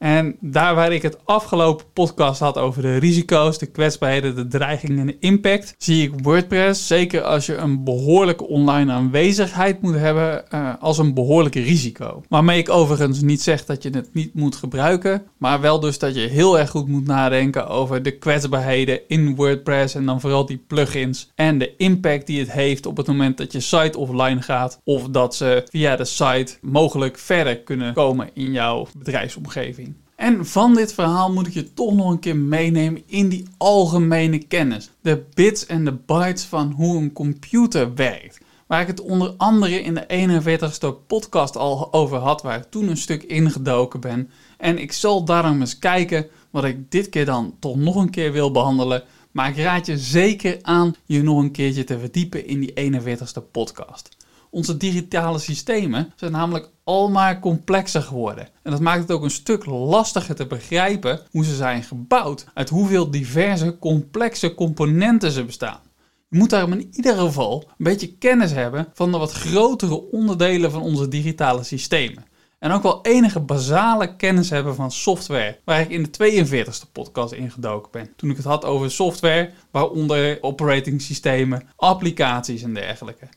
En 0.00 0.36
daar 0.40 0.74
waar 0.74 0.92
ik 0.92 1.02
het 1.02 1.18
afgelopen 1.24 1.86
podcast 1.92 2.40
had 2.40 2.58
over 2.58 2.82
de 2.82 2.96
risico's, 2.96 3.58
de 3.58 3.66
kwetsbaarheden, 3.66 4.34
de 4.34 4.46
dreigingen 4.46 4.98
en 4.98 5.06
de 5.06 5.16
impact, 5.18 5.74
zie 5.78 6.02
ik 6.02 6.22
WordPress, 6.22 6.86
zeker 6.86 7.22
als 7.22 7.46
je 7.46 7.56
een 7.56 7.84
behoorlijke 7.84 8.46
online 8.46 8.92
aanwezigheid 8.92 9.82
moet 9.82 9.94
hebben, 9.94 10.44
uh, 10.54 10.72
als 10.80 10.98
een 10.98 11.14
behoorlijk 11.14 11.54
risico. 11.54 12.22
Waarmee 12.28 12.58
ik 12.58 12.68
overigens 12.68 13.20
niet 13.20 13.42
zeg 13.42 13.64
dat 13.64 13.82
je 13.82 13.90
het 13.90 14.14
niet 14.14 14.34
moet 14.34 14.56
gebruiken, 14.56 15.22
maar 15.38 15.60
wel 15.60 15.80
dus 15.80 15.98
dat 15.98 16.14
je 16.14 16.20
heel 16.20 16.58
erg 16.58 16.70
goed 16.70 16.88
moet 16.88 17.06
nadenken 17.06 17.68
over 17.68 18.02
de 18.02 18.18
kwetsbaarheden 18.18 19.00
in 19.08 19.34
WordPress 19.34 19.94
en 19.94 20.06
dan 20.06 20.20
vooral 20.20 20.46
die 20.46 20.64
plugins 20.66 21.30
en 21.34 21.58
de 21.58 21.76
impact 21.76 22.26
die 22.26 22.38
het 22.38 22.52
heeft 22.52 22.86
op 22.86 22.96
het 22.96 23.06
moment 23.06 23.36
dat 23.36 23.52
je 23.52 23.60
site 23.60 23.98
offline 23.98 24.42
gaat 24.42 24.80
of 24.84 25.08
dat 25.08 25.34
ze 25.34 25.64
via 25.70 25.96
de 25.96 26.04
site 26.04 26.56
mogelijk 26.60 27.18
verder 27.18 27.58
kunnen 27.58 27.94
komen 27.94 28.30
in 28.34 28.52
jouw 28.52 28.86
bedrijfsomgeving. 28.98 29.89
En 30.20 30.46
van 30.46 30.74
dit 30.74 30.94
verhaal 30.94 31.32
moet 31.32 31.46
ik 31.46 31.52
je 31.52 31.72
toch 31.74 31.94
nog 31.94 32.10
een 32.10 32.18
keer 32.18 32.36
meenemen 32.36 33.02
in 33.06 33.28
die 33.28 33.44
algemene 33.56 34.38
kennis. 34.38 34.90
De 35.00 35.24
bits 35.34 35.66
en 35.66 35.84
de 35.84 35.92
bytes 35.92 36.44
van 36.44 36.72
hoe 36.76 36.96
een 36.96 37.12
computer 37.12 37.94
werkt. 37.94 38.40
Waar 38.66 38.80
ik 38.80 38.86
het 38.86 39.00
onder 39.00 39.34
andere 39.36 39.82
in 39.82 39.94
de 39.94 40.40
41ste 40.42 41.06
podcast 41.06 41.56
al 41.56 41.92
over 41.92 42.18
had, 42.18 42.42
waar 42.42 42.58
ik 42.58 42.70
toen 42.70 42.88
een 42.88 42.96
stuk 42.96 43.22
ingedoken 43.22 44.00
ben. 44.00 44.30
En 44.58 44.78
ik 44.78 44.92
zal 44.92 45.24
daarom 45.24 45.60
eens 45.60 45.78
kijken 45.78 46.26
wat 46.50 46.64
ik 46.64 46.90
dit 46.90 47.08
keer 47.08 47.24
dan 47.24 47.54
toch 47.58 47.76
nog 47.76 47.96
een 47.96 48.10
keer 48.10 48.32
wil 48.32 48.50
behandelen. 48.50 49.02
Maar 49.30 49.48
ik 49.48 49.56
raad 49.56 49.86
je 49.86 49.98
zeker 49.98 50.58
aan 50.62 50.94
je 51.04 51.22
nog 51.22 51.38
een 51.38 51.50
keertje 51.50 51.84
te 51.84 51.98
verdiepen 51.98 52.46
in 52.46 52.60
die 52.60 52.72
41ste 52.72 53.50
podcast. 53.50 54.16
Onze 54.50 54.76
digitale 54.76 55.38
systemen 55.38 56.12
zijn 56.16 56.32
namelijk 56.32 56.70
almaar 56.84 57.40
complexer 57.40 58.02
geworden. 58.02 58.48
En 58.62 58.70
dat 58.70 58.80
maakt 58.80 59.00
het 59.00 59.10
ook 59.10 59.22
een 59.22 59.30
stuk 59.30 59.66
lastiger 59.66 60.34
te 60.34 60.46
begrijpen 60.46 61.20
hoe 61.30 61.44
ze 61.44 61.54
zijn 61.54 61.82
gebouwd, 61.82 62.46
uit 62.54 62.68
hoeveel 62.68 63.10
diverse 63.10 63.78
complexe 63.78 64.54
componenten 64.54 65.30
ze 65.30 65.44
bestaan. 65.44 65.80
Je 66.28 66.38
moet 66.38 66.50
daarom 66.50 66.72
in 66.72 66.88
ieder 66.92 67.16
geval 67.16 67.64
een 67.68 67.84
beetje 67.84 68.16
kennis 68.16 68.52
hebben 68.52 68.88
van 68.94 69.12
de 69.12 69.18
wat 69.18 69.32
grotere 69.32 70.10
onderdelen 70.10 70.70
van 70.70 70.82
onze 70.82 71.08
digitale 71.08 71.62
systemen. 71.62 72.24
En 72.58 72.70
ook 72.70 72.82
wel 72.82 73.02
enige 73.02 73.40
basale 73.40 74.16
kennis 74.16 74.50
hebben 74.50 74.74
van 74.74 74.90
software, 74.90 75.58
waar 75.64 75.80
ik 75.80 75.90
in 75.90 76.02
de 76.02 76.46
42e 76.46 76.92
podcast 76.92 77.32
ingedoken 77.32 77.90
ben. 77.90 78.12
Toen 78.16 78.30
ik 78.30 78.36
het 78.36 78.44
had 78.44 78.64
over 78.64 78.90
software, 78.90 79.50
waaronder 79.70 80.38
operating 80.40 81.02
systemen, 81.02 81.68
applicaties 81.76 82.62
en 82.62 82.74
dergelijke. 82.74 83.28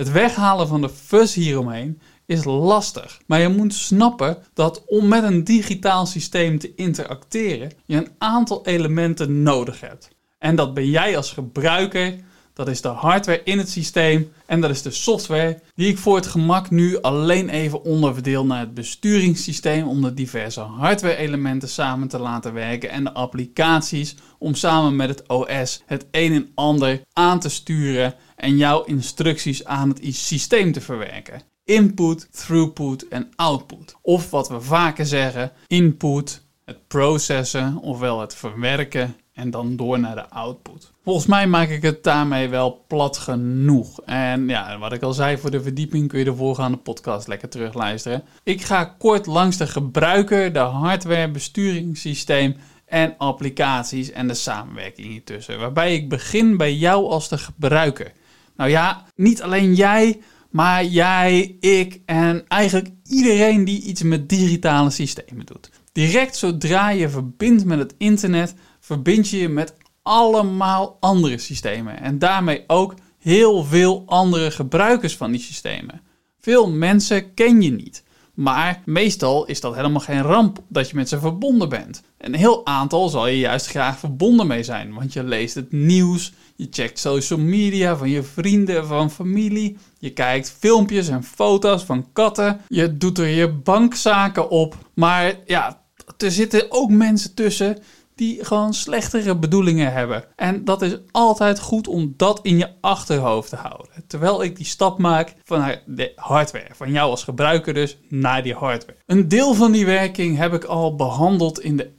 Het 0.00 0.12
weghalen 0.12 0.68
van 0.68 0.80
de 0.80 0.88
fuzz 0.88 1.34
hieromheen 1.34 2.00
is 2.26 2.44
lastig. 2.44 3.20
Maar 3.26 3.40
je 3.40 3.48
moet 3.48 3.74
snappen 3.74 4.38
dat 4.54 4.84
om 4.86 5.08
met 5.08 5.22
een 5.22 5.44
digitaal 5.44 6.06
systeem 6.06 6.58
te 6.58 6.74
interacteren, 6.74 7.72
je 7.86 7.96
een 7.96 8.10
aantal 8.18 8.66
elementen 8.66 9.42
nodig 9.42 9.80
hebt. 9.80 10.10
En 10.38 10.56
dat 10.56 10.74
ben 10.74 10.90
jij 10.90 11.16
als 11.16 11.32
gebruiker, 11.32 12.14
dat 12.52 12.68
is 12.68 12.80
de 12.80 12.88
hardware 12.88 13.42
in 13.44 13.58
het 13.58 13.68
systeem 13.68 14.32
en 14.46 14.60
dat 14.60 14.70
is 14.70 14.82
de 14.82 14.90
software, 14.90 15.60
die 15.74 15.88
ik 15.88 15.98
voor 15.98 16.16
het 16.16 16.26
gemak 16.26 16.70
nu 16.70 17.00
alleen 17.00 17.48
even 17.48 17.84
onderverdeel 17.84 18.46
naar 18.46 18.60
het 18.60 18.74
besturingssysteem 18.74 19.88
om 19.88 20.02
de 20.02 20.14
diverse 20.14 20.60
hardware-elementen 20.60 21.68
samen 21.68 22.08
te 22.08 22.18
laten 22.18 22.52
werken 22.52 22.90
en 22.90 23.04
de 23.04 23.12
applicaties 23.12 24.14
om 24.38 24.54
samen 24.54 24.96
met 24.96 25.08
het 25.08 25.28
OS 25.28 25.82
het 25.86 26.06
een 26.10 26.32
en 26.32 26.50
ander 26.54 27.00
aan 27.12 27.40
te 27.40 27.48
sturen 27.48 28.14
en 28.40 28.56
jouw 28.56 28.84
instructies 28.84 29.64
aan 29.64 29.88
het 29.88 30.14
systeem 30.14 30.72
te 30.72 30.80
verwerken. 30.80 31.42
Input, 31.64 32.28
throughput 32.32 33.08
en 33.08 33.28
output. 33.36 33.96
Of 34.02 34.30
wat 34.30 34.48
we 34.48 34.60
vaker 34.60 35.06
zeggen, 35.06 35.52
input, 35.66 36.42
het 36.64 36.88
processen, 36.88 37.76
ofwel 37.76 38.20
het 38.20 38.34
verwerken 38.34 39.16
en 39.32 39.50
dan 39.50 39.76
door 39.76 39.98
naar 39.98 40.14
de 40.14 40.28
output. 40.28 40.92
Volgens 41.04 41.26
mij 41.26 41.46
maak 41.46 41.68
ik 41.68 41.82
het 41.82 42.04
daarmee 42.04 42.48
wel 42.48 42.84
plat 42.88 43.16
genoeg. 43.16 44.00
En 44.00 44.48
ja, 44.48 44.78
wat 44.78 44.92
ik 44.92 45.02
al 45.02 45.12
zei, 45.12 45.38
voor 45.38 45.50
de 45.50 45.62
verdieping 45.62 46.08
kun 46.08 46.18
je 46.18 46.24
de 46.24 46.34
voorgaande 46.34 46.76
podcast 46.76 47.28
lekker 47.28 47.48
terugluisteren. 47.48 48.22
Ik 48.42 48.62
ga 48.62 48.84
kort 48.84 49.26
langs 49.26 49.56
de 49.56 49.66
gebruiker, 49.66 50.52
de 50.52 50.58
hardware, 50.58 51.30
besturingssysteem 51.30 52.56
en 52.86 53.14
applicaties 53.18 54.10
en 54.10 54.28
de 54.28 54.34
samenwerking 54.34 55.06
hiertussen. 55.06 55.58
Waarbij 55.58 55.94
ik 55.94 56.08
begin 56.08 56.56
bij 56.56 56.74
jou 56.74 57.08
als 57.08 57.28
de 57.28 57.38
gebruiker. 57.38 58.12
Nou 58.60 58.72
ja, 58.72 59.04
niet 59.16 59.42
alleen 59.42 59.74
jij, 59.74 60.20
maar 60.50 60.84
jij, 60.84 61.56
ik 61.60 62.00
en 62.04 62.48
eigenlijk 62.48 62.88
iedereen 63.04 63.64
die 63.64 63.82
iets 63.82 64.02
met 64.02 64.28
digitale 64.28 64.90
systemen 64.90 65.46
doet. 65.46 65.70
Direct 65.92 66.36
zodra 66.36 66.90
je 66.90 67.08
verbindt 67.08 67.64
met 67.64 67.78
het 67.78 67.94
internet, 67.98 68.54
verbind 68.80 69.28
je 69.28 69.38
je 69.38 69.48
met 69.48 69.74
allemaal 70.02 70.96
andere 71.00 71.38
systemen. 71.38 72.00
En 72.00 72.18
daarmee 72.18 72.64
ook 72.66 72.94
heel 73.18 73.64
veel 73.64 74.02
andere 74.06 74.50
gebruikers 74.50 75.16
van 75.16 75.30
die 75.30 75.40
systemen. 75.40 76.00
Veel 76.40 76.70
mensen 76.70 77.34
ken 77.34 77.62
je 77.62 77.70
niet. 77.70 78.02
Maar 78.34 78.82
meestal 78.84 79.46
is 79.46 79.60
dat 79.60 79.74
helemaal 79.74 80.00
geen 80.00 80.22
ramp 80.22 80.62
dat 80.68 80.90
je 80.90 80.96
met 80.96 81.08
ze 81.08 81.18
verbonden 81.18 81.68
bent. 81.68 82.02
Een 82.18 82.34
heel 82.34 82.66
aantal 82.66 83.08
zal 83.08 83.26
je 83.26 83.38
juist 83.38 83.66
graag 83.66 83.98
verbonden 83.98 84.46
mee 84.46 84.62
zijn, 84.62 84.94
want 84.94 85.12
je 85.12 85.24
leest 85.24 85.54
het 85.54 85.72
nieuws, 85.72 86.32
je 86.60 86.66
checkt 86.70 86.98
social 86.98 87.38
media 87.38 87.96
van 87.96 88.10
je 88.10 88.22
vrienden, 88.22 88.86
van 88.86 89.10
familie, 89.10 89.76
je 89.98 90.12
kijkt 90.12 90.54
filmpjes 90.58 91.08
en 91.08 91.24
foto's 91.24 91.84
van 91.84 92.12
katten, 92.12 92.60
je 92.68 92.96
doet 92.96 93.18
er 93.18 93.26
je 93.26 93.48
bankzaken 93.48 94.50
op. 94.50 94.76
Maar 94.94 95.34
ja, 95.46 95.82
er 96.18 96.30
zitten 96.30 96.70
ook 96.70 96.90
mensen 96.90 97.34
tussen 97.34 97.78
die 98.20 98.44
gewoon 98.44 98.74
slechtere 98.74 99.36
bedoelingen 99.36 99.92
hebben. 99.92 100.24
En 100.36 100.64
dat 100.64 100.82
is 100.82 100.96
altijd 101.10 101.60
goed 101.60 101.88
om 101.88 102.14
dat 102.16 102.40
in 102.42 102.58
je 102.58 102.68
achterhoofd 102.80 103.48
te 103.48 103.56
houden. 103.56 103.88
Terwijl 104.06 104.42
ik 104.42 104.56
die 104.56 104.66
stap 104.66 104.98
maak 104.98 105.34
van 105.44 105.74
de 105.86 106.12
hardware, 106.16 106.74
van 106.74 106.90
jou 106.92 107.10
als 107.10 107.24
gebruiker 107.24 107.74
dus, 107.74 107.98
naar 108.08 108.42
die 108.42 108.54
hardware. 108.54 108.98
Een 109.06 109.28
deel 109.28 109.54
van 109.54 109.72
die 109.72 109.86
werking 109.86 110.36
heb 110.36 110.52
ik 110.52 110.64
al 110.64 110.96
behandeld 110.96 111.60
in 111.60 111.76
de 111.76 111.90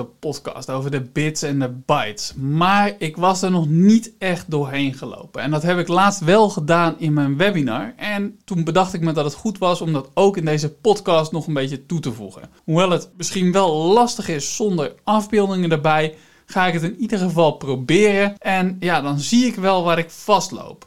41ste 0.00 0.18
podcast 0.18 0.70
over 0.70 0.90
de 0.90 1.00
bits 1.00 1.42
en 1.42 1.58
de 1.58 1.70
bytes. 1.86 2.34
Maar 2.34 2.94
ik 2.98 3.16
was 3.16 3.42
er 3.42 3.50
nog 3.50 3.68
niet 3.68 4.12
echt 4.18 4.50
doorheen 4.50 4.94
gelopen. 4.94 5.42
En 5.42 5.50
dat 5.50 5.62
heb 5.62 5.78
ik 5.78 5.88
laatst 5.88 6.20
wel 6.20 6.48
gedaan 6.48 6.94
in 6.98 7.12
mijn 7.12 7.36
webinar. 7.36 7.94
En 7.96 8.38
toen 8.44 8.64
bedacht 8.64 8.94
ik 8.94 9.00
me 9.00 9.12
dat 9.12 9.24
het 9.24 9.34
goed 9.34 9.58
was 9.58 9.80
om 9.80 9.92
dat 9.92 10.10
ook 10.14 10.36
in 10.36 10.44
deze 10.44 10.72
podcast 10.72 11.32
nog 11.32 11.46
een 11.46 11.54
beetje 11.54 11.86
toe 11.86 12.00
te 12.00 12.12
voegen. 12.12 12.50
Hoewel 12.64 12.90
het 12.90 13.10
misschien 13.16 13.52
wel 13.52 13.74
lastig 13.74 14.28
is 14.28 14.56
zonder 14.56 14.94
afbeelding 15.04 15.40
erbij, 15.50 16.14
ga 16.46 16.66
ik 16.66 16.72
het 16.72 16.82
in 16.82 16.96
ieder 16.96 17.18
geval 17.18 17.52
proberen. 17.52 18.38
En 18.38 18.76
ja, 18.80 19.00
dan 19.00 19.18
zie 19.18 19.46
ik 19.46 19.54
wel 19.54 19.84
waar 19.84 19.98
ik 19.98 20.10
vastloop. 20.10 20.86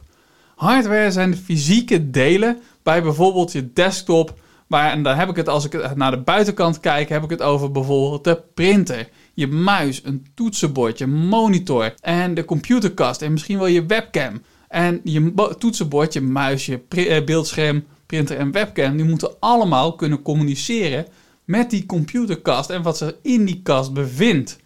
Hardware 0.56 1.10
zijn 1.10 1.30
de 1.30 1.36
fysieke 1.36 2.10
delen 2.10 2.60
bij 2.82 3.02
bijvoorbeeld 3.02 3.52
je 3.52 3.72
desktop. 3.72 4.34
Waar, 4.66 4.90
en 4.90 5.02
dan 5.02 5.16
heb 5.16 5.28
ik 5.28 5.36
het 5.36 5.48
als 5.48 5.64
ik 5.64 5.94
naar 5.96 6.10
de 6.10 6.20
buitenkant 6.20 6.80
kijk, 6.80 7.08
heb 7.08 7.24
ik 7.24 7.30
het 7.30 7.42
over 7.42 7.72
bijvoorbeeld 7.72 8.24
de 8.24 8.42
printer. 8.54 9.08
je 9.34 9.46
muis, 9.46 10.00
een 10.04 10.26
toetsenbord, 10.34 10.98
je 10.98 11.06
monitor 11.06 11.94
en 12.00 12.34
de 12.34 12.44
computerkast 12.44 13.22
en 13.22 13.32
misschien 13.32 13.58
wel 13.58 13.66
je 13.66 13.86
webcam. 13.86 14.42
En 14.68 15.00
je 15.04 15.32
toetsenbord, 15.58 16.12
je 16.12 16.20
muis, 16.20 16.66
je 16.66 16.80
eh, 16.88 17.24
beeldscherm, 17.24 17.84
printer 18.06 18.36
en 18.36 18.52
webcam, 18.52 18.96
die 18.96 19.06
moeten 19.06 19.30
allemaal 19.40 19.94
kunnen 19.94 20.22
communiceren 20.22 21.06
met 21.46 21.70
die 21.70 21.86
computerkast 21.86 22.70
en 22.70 22.82
wat 22.82 22.96
zich 22.96 23.14
in 23.22 23.44
die 23.44 23.60
kast 23.62 23.92
bevindt. 23.92 24.58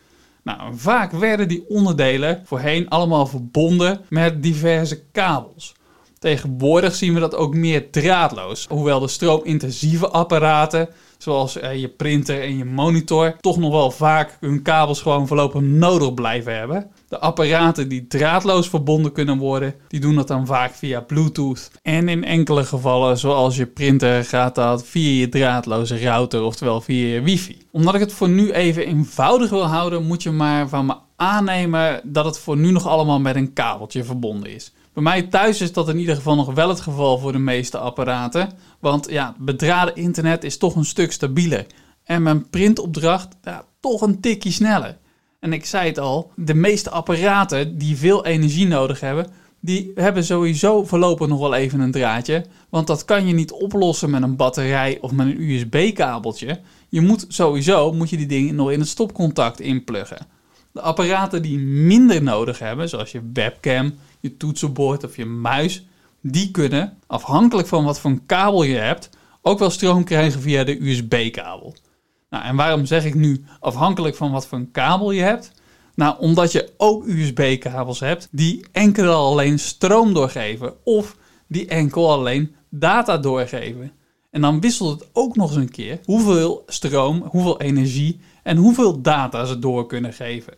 Nou, 0.43 0.75
vaak 0.75 1.13
werden 1.13 1.49
die 1.49 1.69
onderdelen 1.69 2.43
voorheen 2.45 2.89
allemaal 2.89 3.27
verbonden 3.27 4.01
met 4.09 4.43
diverse 4.43 5.03
kabels. 5.13 5.75
Tegenwoordig 6.19 6.95
zien 6.95 7.15
we 7.15 7.21
dat 7.21 7.35
ook 7.35 7.55
meer 7.55 7.91
draadloos. 7.91 8.67
Hoewel 8.69 9.01
de 9.01 9.09
stroomintensieve 9.09 10.09
apparaten, 10.09 10.89
zoals 11.19 11.57
eh, 11.57 11.81
je 11.81 11.89
printer 11.89 12.43
en 12.43 12.57
je 12.57 12.65
monitor, 12.65 13.37
toch 13.41 13.59
nog 13.59 13.73
wel 13.73 13.91
vaak 13.91 14.37
hun 14.41 14.63
kabels 14.63 15.03
gewoon 15.03 15.27
voorlopig 15.27 15.61
nodig 15.61 16.15
blijven 16.15 16.57
hebben. 16.57 16.91
De 17.11 17.19
apparaten 17.19 17.88
die 17.88 18.07
draadloos 18.07 18.69
verbonden 18.69 19.12
kunnen 19.12 19.38
worden, 19.38 19.75
die 19.88 20.00
doen 20.00 20.14
dat 20.14 20.29
dan 20.29 20.47
vaak 20.47 20.75
via 20.75 21.00
Bluetooth. 21.00 21.71
En 21.83 22.09
in 22.09 22.25
enkele 22.25 22.64
gevallen, 22.64 23.19
zoals 23.19 23.57
je 23.57 23.67
printer, 23.67 24.25
gaat 24.25 24.55
dat 24.55 24.87
via 24.87 25.21
je 25.21 25.29
draadloze 25.29 26.02
router, 26.02 26.43
oftewel 26.43 26.81
via 26.81 27.14
je 27.14 27.21
wifi. 27.21 27.59
Omdat 27.71 27.95
ik 27.95 28.00
het 28.00 28.12
voor 28.12 28.29
nu 28.29 28.50
even 28.50 28.87
eenvoudig 28.87 29.50
wil 29.50 29.67
houden, 29.67 30.07
moet 30.07 30.23
je 30.23 30.31
maar 30.31 30.69
van 30.69 30.87
me 30.87 30.95
aannemen 31.17 32.00
dat 32.05 32.25
het 32.25 32.38
voor 32.38 32.57
nu 32.57 32.71
nog 32.71 32.87
allemaal 32.87 33.21
met 33.21 33.37
een 33.37 33.52
kabeltje 33.52 34.05
verbonden 34.05 34.55
is. 34.55 34.73
Bij 34.93 35.02
mij 35.02 35.23
thuis 35.23 35.61
is 35.61 35.73
dat 35.73 35.88
in 35.88 35.99
ieder 35.99 36.17
geval 36.17 36.35
nog 36.37 36.55
wel 36.55 36.69
het 36.69 36.81
geval 36.81 37.19
voor 37.19 37.33
de 37.33 37.38
meeste 37.38 37.79
apparaten. 37.79 38.52
Want 38.81 39.11
ja, 39.11 39.35
bedraden 39.38 39.97
internet 39.97 40.45
is 40.45 40.59
toch 40.59 40.76
een 40.76 40.85
stuk 40.85 41.12
stabieler. 41.12 41.67
En 42.05 42.23
mijn 42.23 42.50
printopdracht 42.50 43.37
ja, 43.43 43.64
toch 43.81 44.00
een 44.00 44.21
tikje 44.21 44.50
sneller. 44.50 44.99
En 45.40 45.52
ik 45.52 45.64
zei 45.66 45.88
het 45.88 45.99
al, 45.99 46.32
de 46.37 46.54
meeste 46.54 46.90
apparaten 46.90 47.78
die 47.78 47.97
veel 47.97 48.25
energie 48.25 48.66
nodig 48.66 49.00
hebben, 49.00 49.26
die 49.61 49.92
hebben 49.94 50.25
sowieso 50.25 50.85
voorlopig 50.85 51.28
nog 51.28 51.38
wel 51.38 51.54
even 51.54 51.80
een 51.80 51.90
draadje. 51.90 52.44
Want 52.68 52.87
dat 52.87 53.04
kan 53.04 53.26
je 53.26 53.35
niet 53.35 53.52
oplossen 53.52 54.11
met 54.11 54.23
een 54.23 54.37
batterij 54.37 54.99
of 55.00 55.12
met 55.12 55.26
een 55.26 55.40
USB-kabeltje. 55.40 56.61
Je 56.88 57.00
moet 57.00 57.25
sowieso 57.28 57.92
moet 57.92 58.11
je 58.11 58.16
die 58.16 58.26
dingen 58.26 58.54
nog 58.54 58.70
in 58.70 58.80
het 58.80 58.88
stopcontact 58.88 59.61
inpluggen. 59.61 60.26
De 60.73 60.80
apparaten 60.80 61.42
die 61.42 61.59
minder 61.59 62.23
nodig 62.23 62.59
hebben, 62.59 62.88
zoals 62.88 63.12
je 63.12 63.30
webcam, 63.32 63.94
je 64.20 64.37
toetsenbord 64.37 65.04
of 65.04 65.16
je 65.16 65.25
muis, 65.25 65.87
die 66.20 66.50
kunnen, 66.50 66.99
afhankelijk 67.06 67.68
van 67.68 67.85
wat 67.85 68.00
voor 68.00 68.18
kabel 68.26 68.62
je 68.62 68.76
hebt, 68.76 69.11
ook 69.42 69.59
wel 69.59 69.70
stroom 69.70 70.04
krijgen 70.04 70.40
via 70.40 70.64
de 70.64 70.88
USB-kabel. 70.88 71.75
Nou, 72.31 72.45
en 72.45 72.57
waarom 72.57 72.87
zeg 72.87 73.05
ik 73.05 73.15
nu 73.15 73.45
afhankelijk 73.61 74.17
van 74.17 74.31
wat 74.31 74.47
voor 74.47 74.59
een 74.59 74.71
kabel 74.71 75.11
je 75.11 75.23
hebt? 75.23 75.53
Nou, 75.95 76.19
omdat 76.19 76.53
je 76.53 76.73
ook 76.77 77.07
USB-kabels 77.07 78.01
hebt 78.01 78.29
die 78.31 78.67
enkel 78.73 79.15
alleen 79.15 79.59
stroom 79.59 80.15
doorgeven 80.15 80.75
of 80.85 81.17
die 81.47 81.67
enkel 81.67 82.13
alleen 82.13 82.55
data 82.69 83.19
doorgeven. 83.19 83.93
En 84.31 84.41
dan 84.41 84.61
wisselt 84.61 85.01
het 85.01 85.09
ook 85.13 85.37
nog 85.37 85.49
eens 85.49 85.59
een 85.59 85.71
keer 85.71 86.01
hoeveel 86.05 86.63
stroom, 86.67 87.23
hoeveel 87.31 87.61
energie 87.61 88.21
en 88.43 88.57
hoeveel 88.57 89.01
data 89.01 89.45
ze 89.45 89.59
door 89.59 89.87
kunnen 89.87 90.13
geven. 90.13 90.55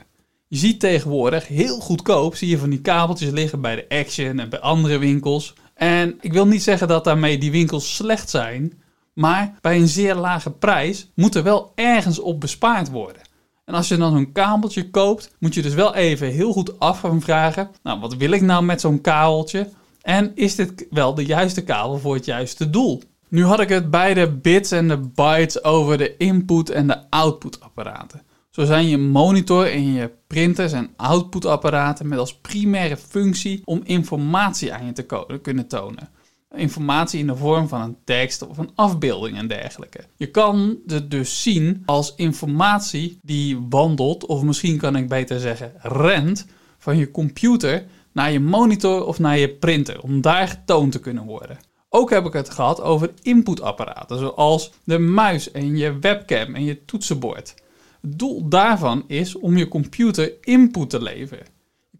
Je 0.48 0.58
ziet 0.58 0.80
tegenwoordig 0.80 1.48
heel 1.48 1.80
goedkoop, 1.80 2.34
zie 2.34 2.48
je 2.48 2.58
van 2.58 2.70
die 2.70 2.80
kabeltjes 2.80 3.30
liggen 3.30 3.60
bij 3.60 3.74
de 3.74 3.88
Action 3.88 4.38
en 4.38 4.48
bij 4.48 4.60
andere 4.60 4.98
winkels. 4.98 5.54
En 5.74 6.18
ik 6.20 6.32
wil 6.32 6.46
niet 6.46 6.62
zeggen 6.62 6.88
dat 6.88 7.04
daarmee 7.04 7.38
die 7.38 7.50
winkels 7.50 7.94
slecht 7.94 8.30
zijn, 8.30 8.81
maar 9.12 9.58
bij 9.60 9.76
een 9.76 9.88
zeer 9.88 10.14
lage 10.14 10.50
prijs 10.50 11.10
moet 11.14 11.34
er 11.34 11.42
wel 11.42 11.72
ergens 11.74 12.18
op 12.18 12.40
bespaard 12.40 12.90
worden. 12.90 13.22
En 13.64 13.74
als 13.74 13.88
je 13.88 13.96
dan 13.96 14.12
zo'n 14.12 14.32
kabeltje 14.32 14.90
koopt, 14.90 15.34
moet 15.38 15.54
je 15.54 15.62
dus 15.62 15.74
wel 15.74 15.94
even 15.94 16.28
heel 16.28 16.52
goed 16.52 16.78
af 16.78 17.00
gaan 17.00 17.20
vragen: 17.20 17.70
Nou, 17.82 18.00
wat 18.00 18.14
wil 18.14 18.30
ik 18.30 18.40
nou 18.40 18.64
met 18.64 18.80
zo'n 18.80 19.00
kabeltje? 19.00 19.68
En 20.02 20.32
is 20.34 20.54
dit 20.54 20.86
wel 20.90 21.14
de 21.14 21.24
juiste 21.24 21.64
kabel 21.64 21.98
voor 21.98 22.14
het 22.14 22.24
juiste 22.24 22.70
doel? 22.70 23.02
Nu 23.28 23.44
had 23.44 23.60
ik 23.60 23.68
het 23.68 23.90
bij 23.90 24.14
de 24.14 24.30
bits 24.30 24.70
en 24.70 24.88
de 24.88 24.98
bytes 24.98 25.64
over 25.64 25.98
de 25.98 26.16
input- 26.16 26.70
en 26.70 26.86
de 26.86 27.10
output-apparaten. 27.10 28.22
Zo 28.50 28.64
zijn 28.64 28.88
je 28.88 28.98
monitor 28.98 29.70
en 29.70 29.92
je 29.92 30.10
printers 30.26 30.72
en 30.72 30.90
output-apparaten 30.96 32.08
met 32.08 32.18
als 32.18 32.34
primaire 32.34 32.96
functie 32.96 33.62
om 33.64 33.80
informatie 33.84 34.72
aan 34.72 34.86
je 34.86 34.92
te 34.92 35.38
kunnen 35.42 35.66
tonen 35.66 36.08
informatie 36.54 37.20
in 37.20 37.26
de 37.26 37.36
vorm 37.36 37.68
van 37.68 37.80
een 37.80 37.96
tekst 38.04 38.46
of 38.46 38.58
een 38.58 38.70
afbeelding 38.74 39.36
en 39.36 39.48
dergelijke. 39.48 40.04
Je 40.16 40.30
kan 40.30 40.78
het 40.86 41.10
dus 41.10 41.42
zien 41.42 41.82
als 41.86 42.14
informatie 42.16 43.18
die 43.22 43.66
wandelt, 43.68 44.26
of 44.26 44.42
misschien 44.42 44.78
kan 44.78 44.96
ik 44.96 45.08
beter 45.08 45.40
zeggen 45.40 45.72
rent, 45.78 46.46
van 46.78 46.96
je 46.96 47.10
computer 47.10 47.84
naar 48.12 48.32
je 48.32 48.40
monitor 48.40 49.06
of 49.06 49.18
naar 49.18 49.38
je 49.38 49.48
printer, 49.48 50.02
om 50.02 50.20
daar 50.20 50.48
getoond 50.48 50.92
te 50.92 51.00
kunnen 51.00 51.24
worden. 51.24 51.58
Ook 51.88 52.10
heb 52.10 52.26
ik 52.26 52.32
het 52.32 52.50
gehad 52.50 52.80
over 52.80 53.10
inputapparaten, 53.22 54.18
zoals 54.18 54.72
de 54.84 54.98
muis 54.98 55.50
en 55.50 55.76
je 55.76 55.98
webcam 55.98 56.54
en 56.54 56.64
je 56.64 56.84
toetsenbord. 56.84 57.54
Het 58.00 58.18
doel 58.18 58.48
daarvan 58.48 59.04
is 59.06 59.38
om 59.38 59.56
je 59.56 59.68
computer 59.68 60.32
input 60.40 60.90
te 60.90 61.02
leveren 61.02 61.46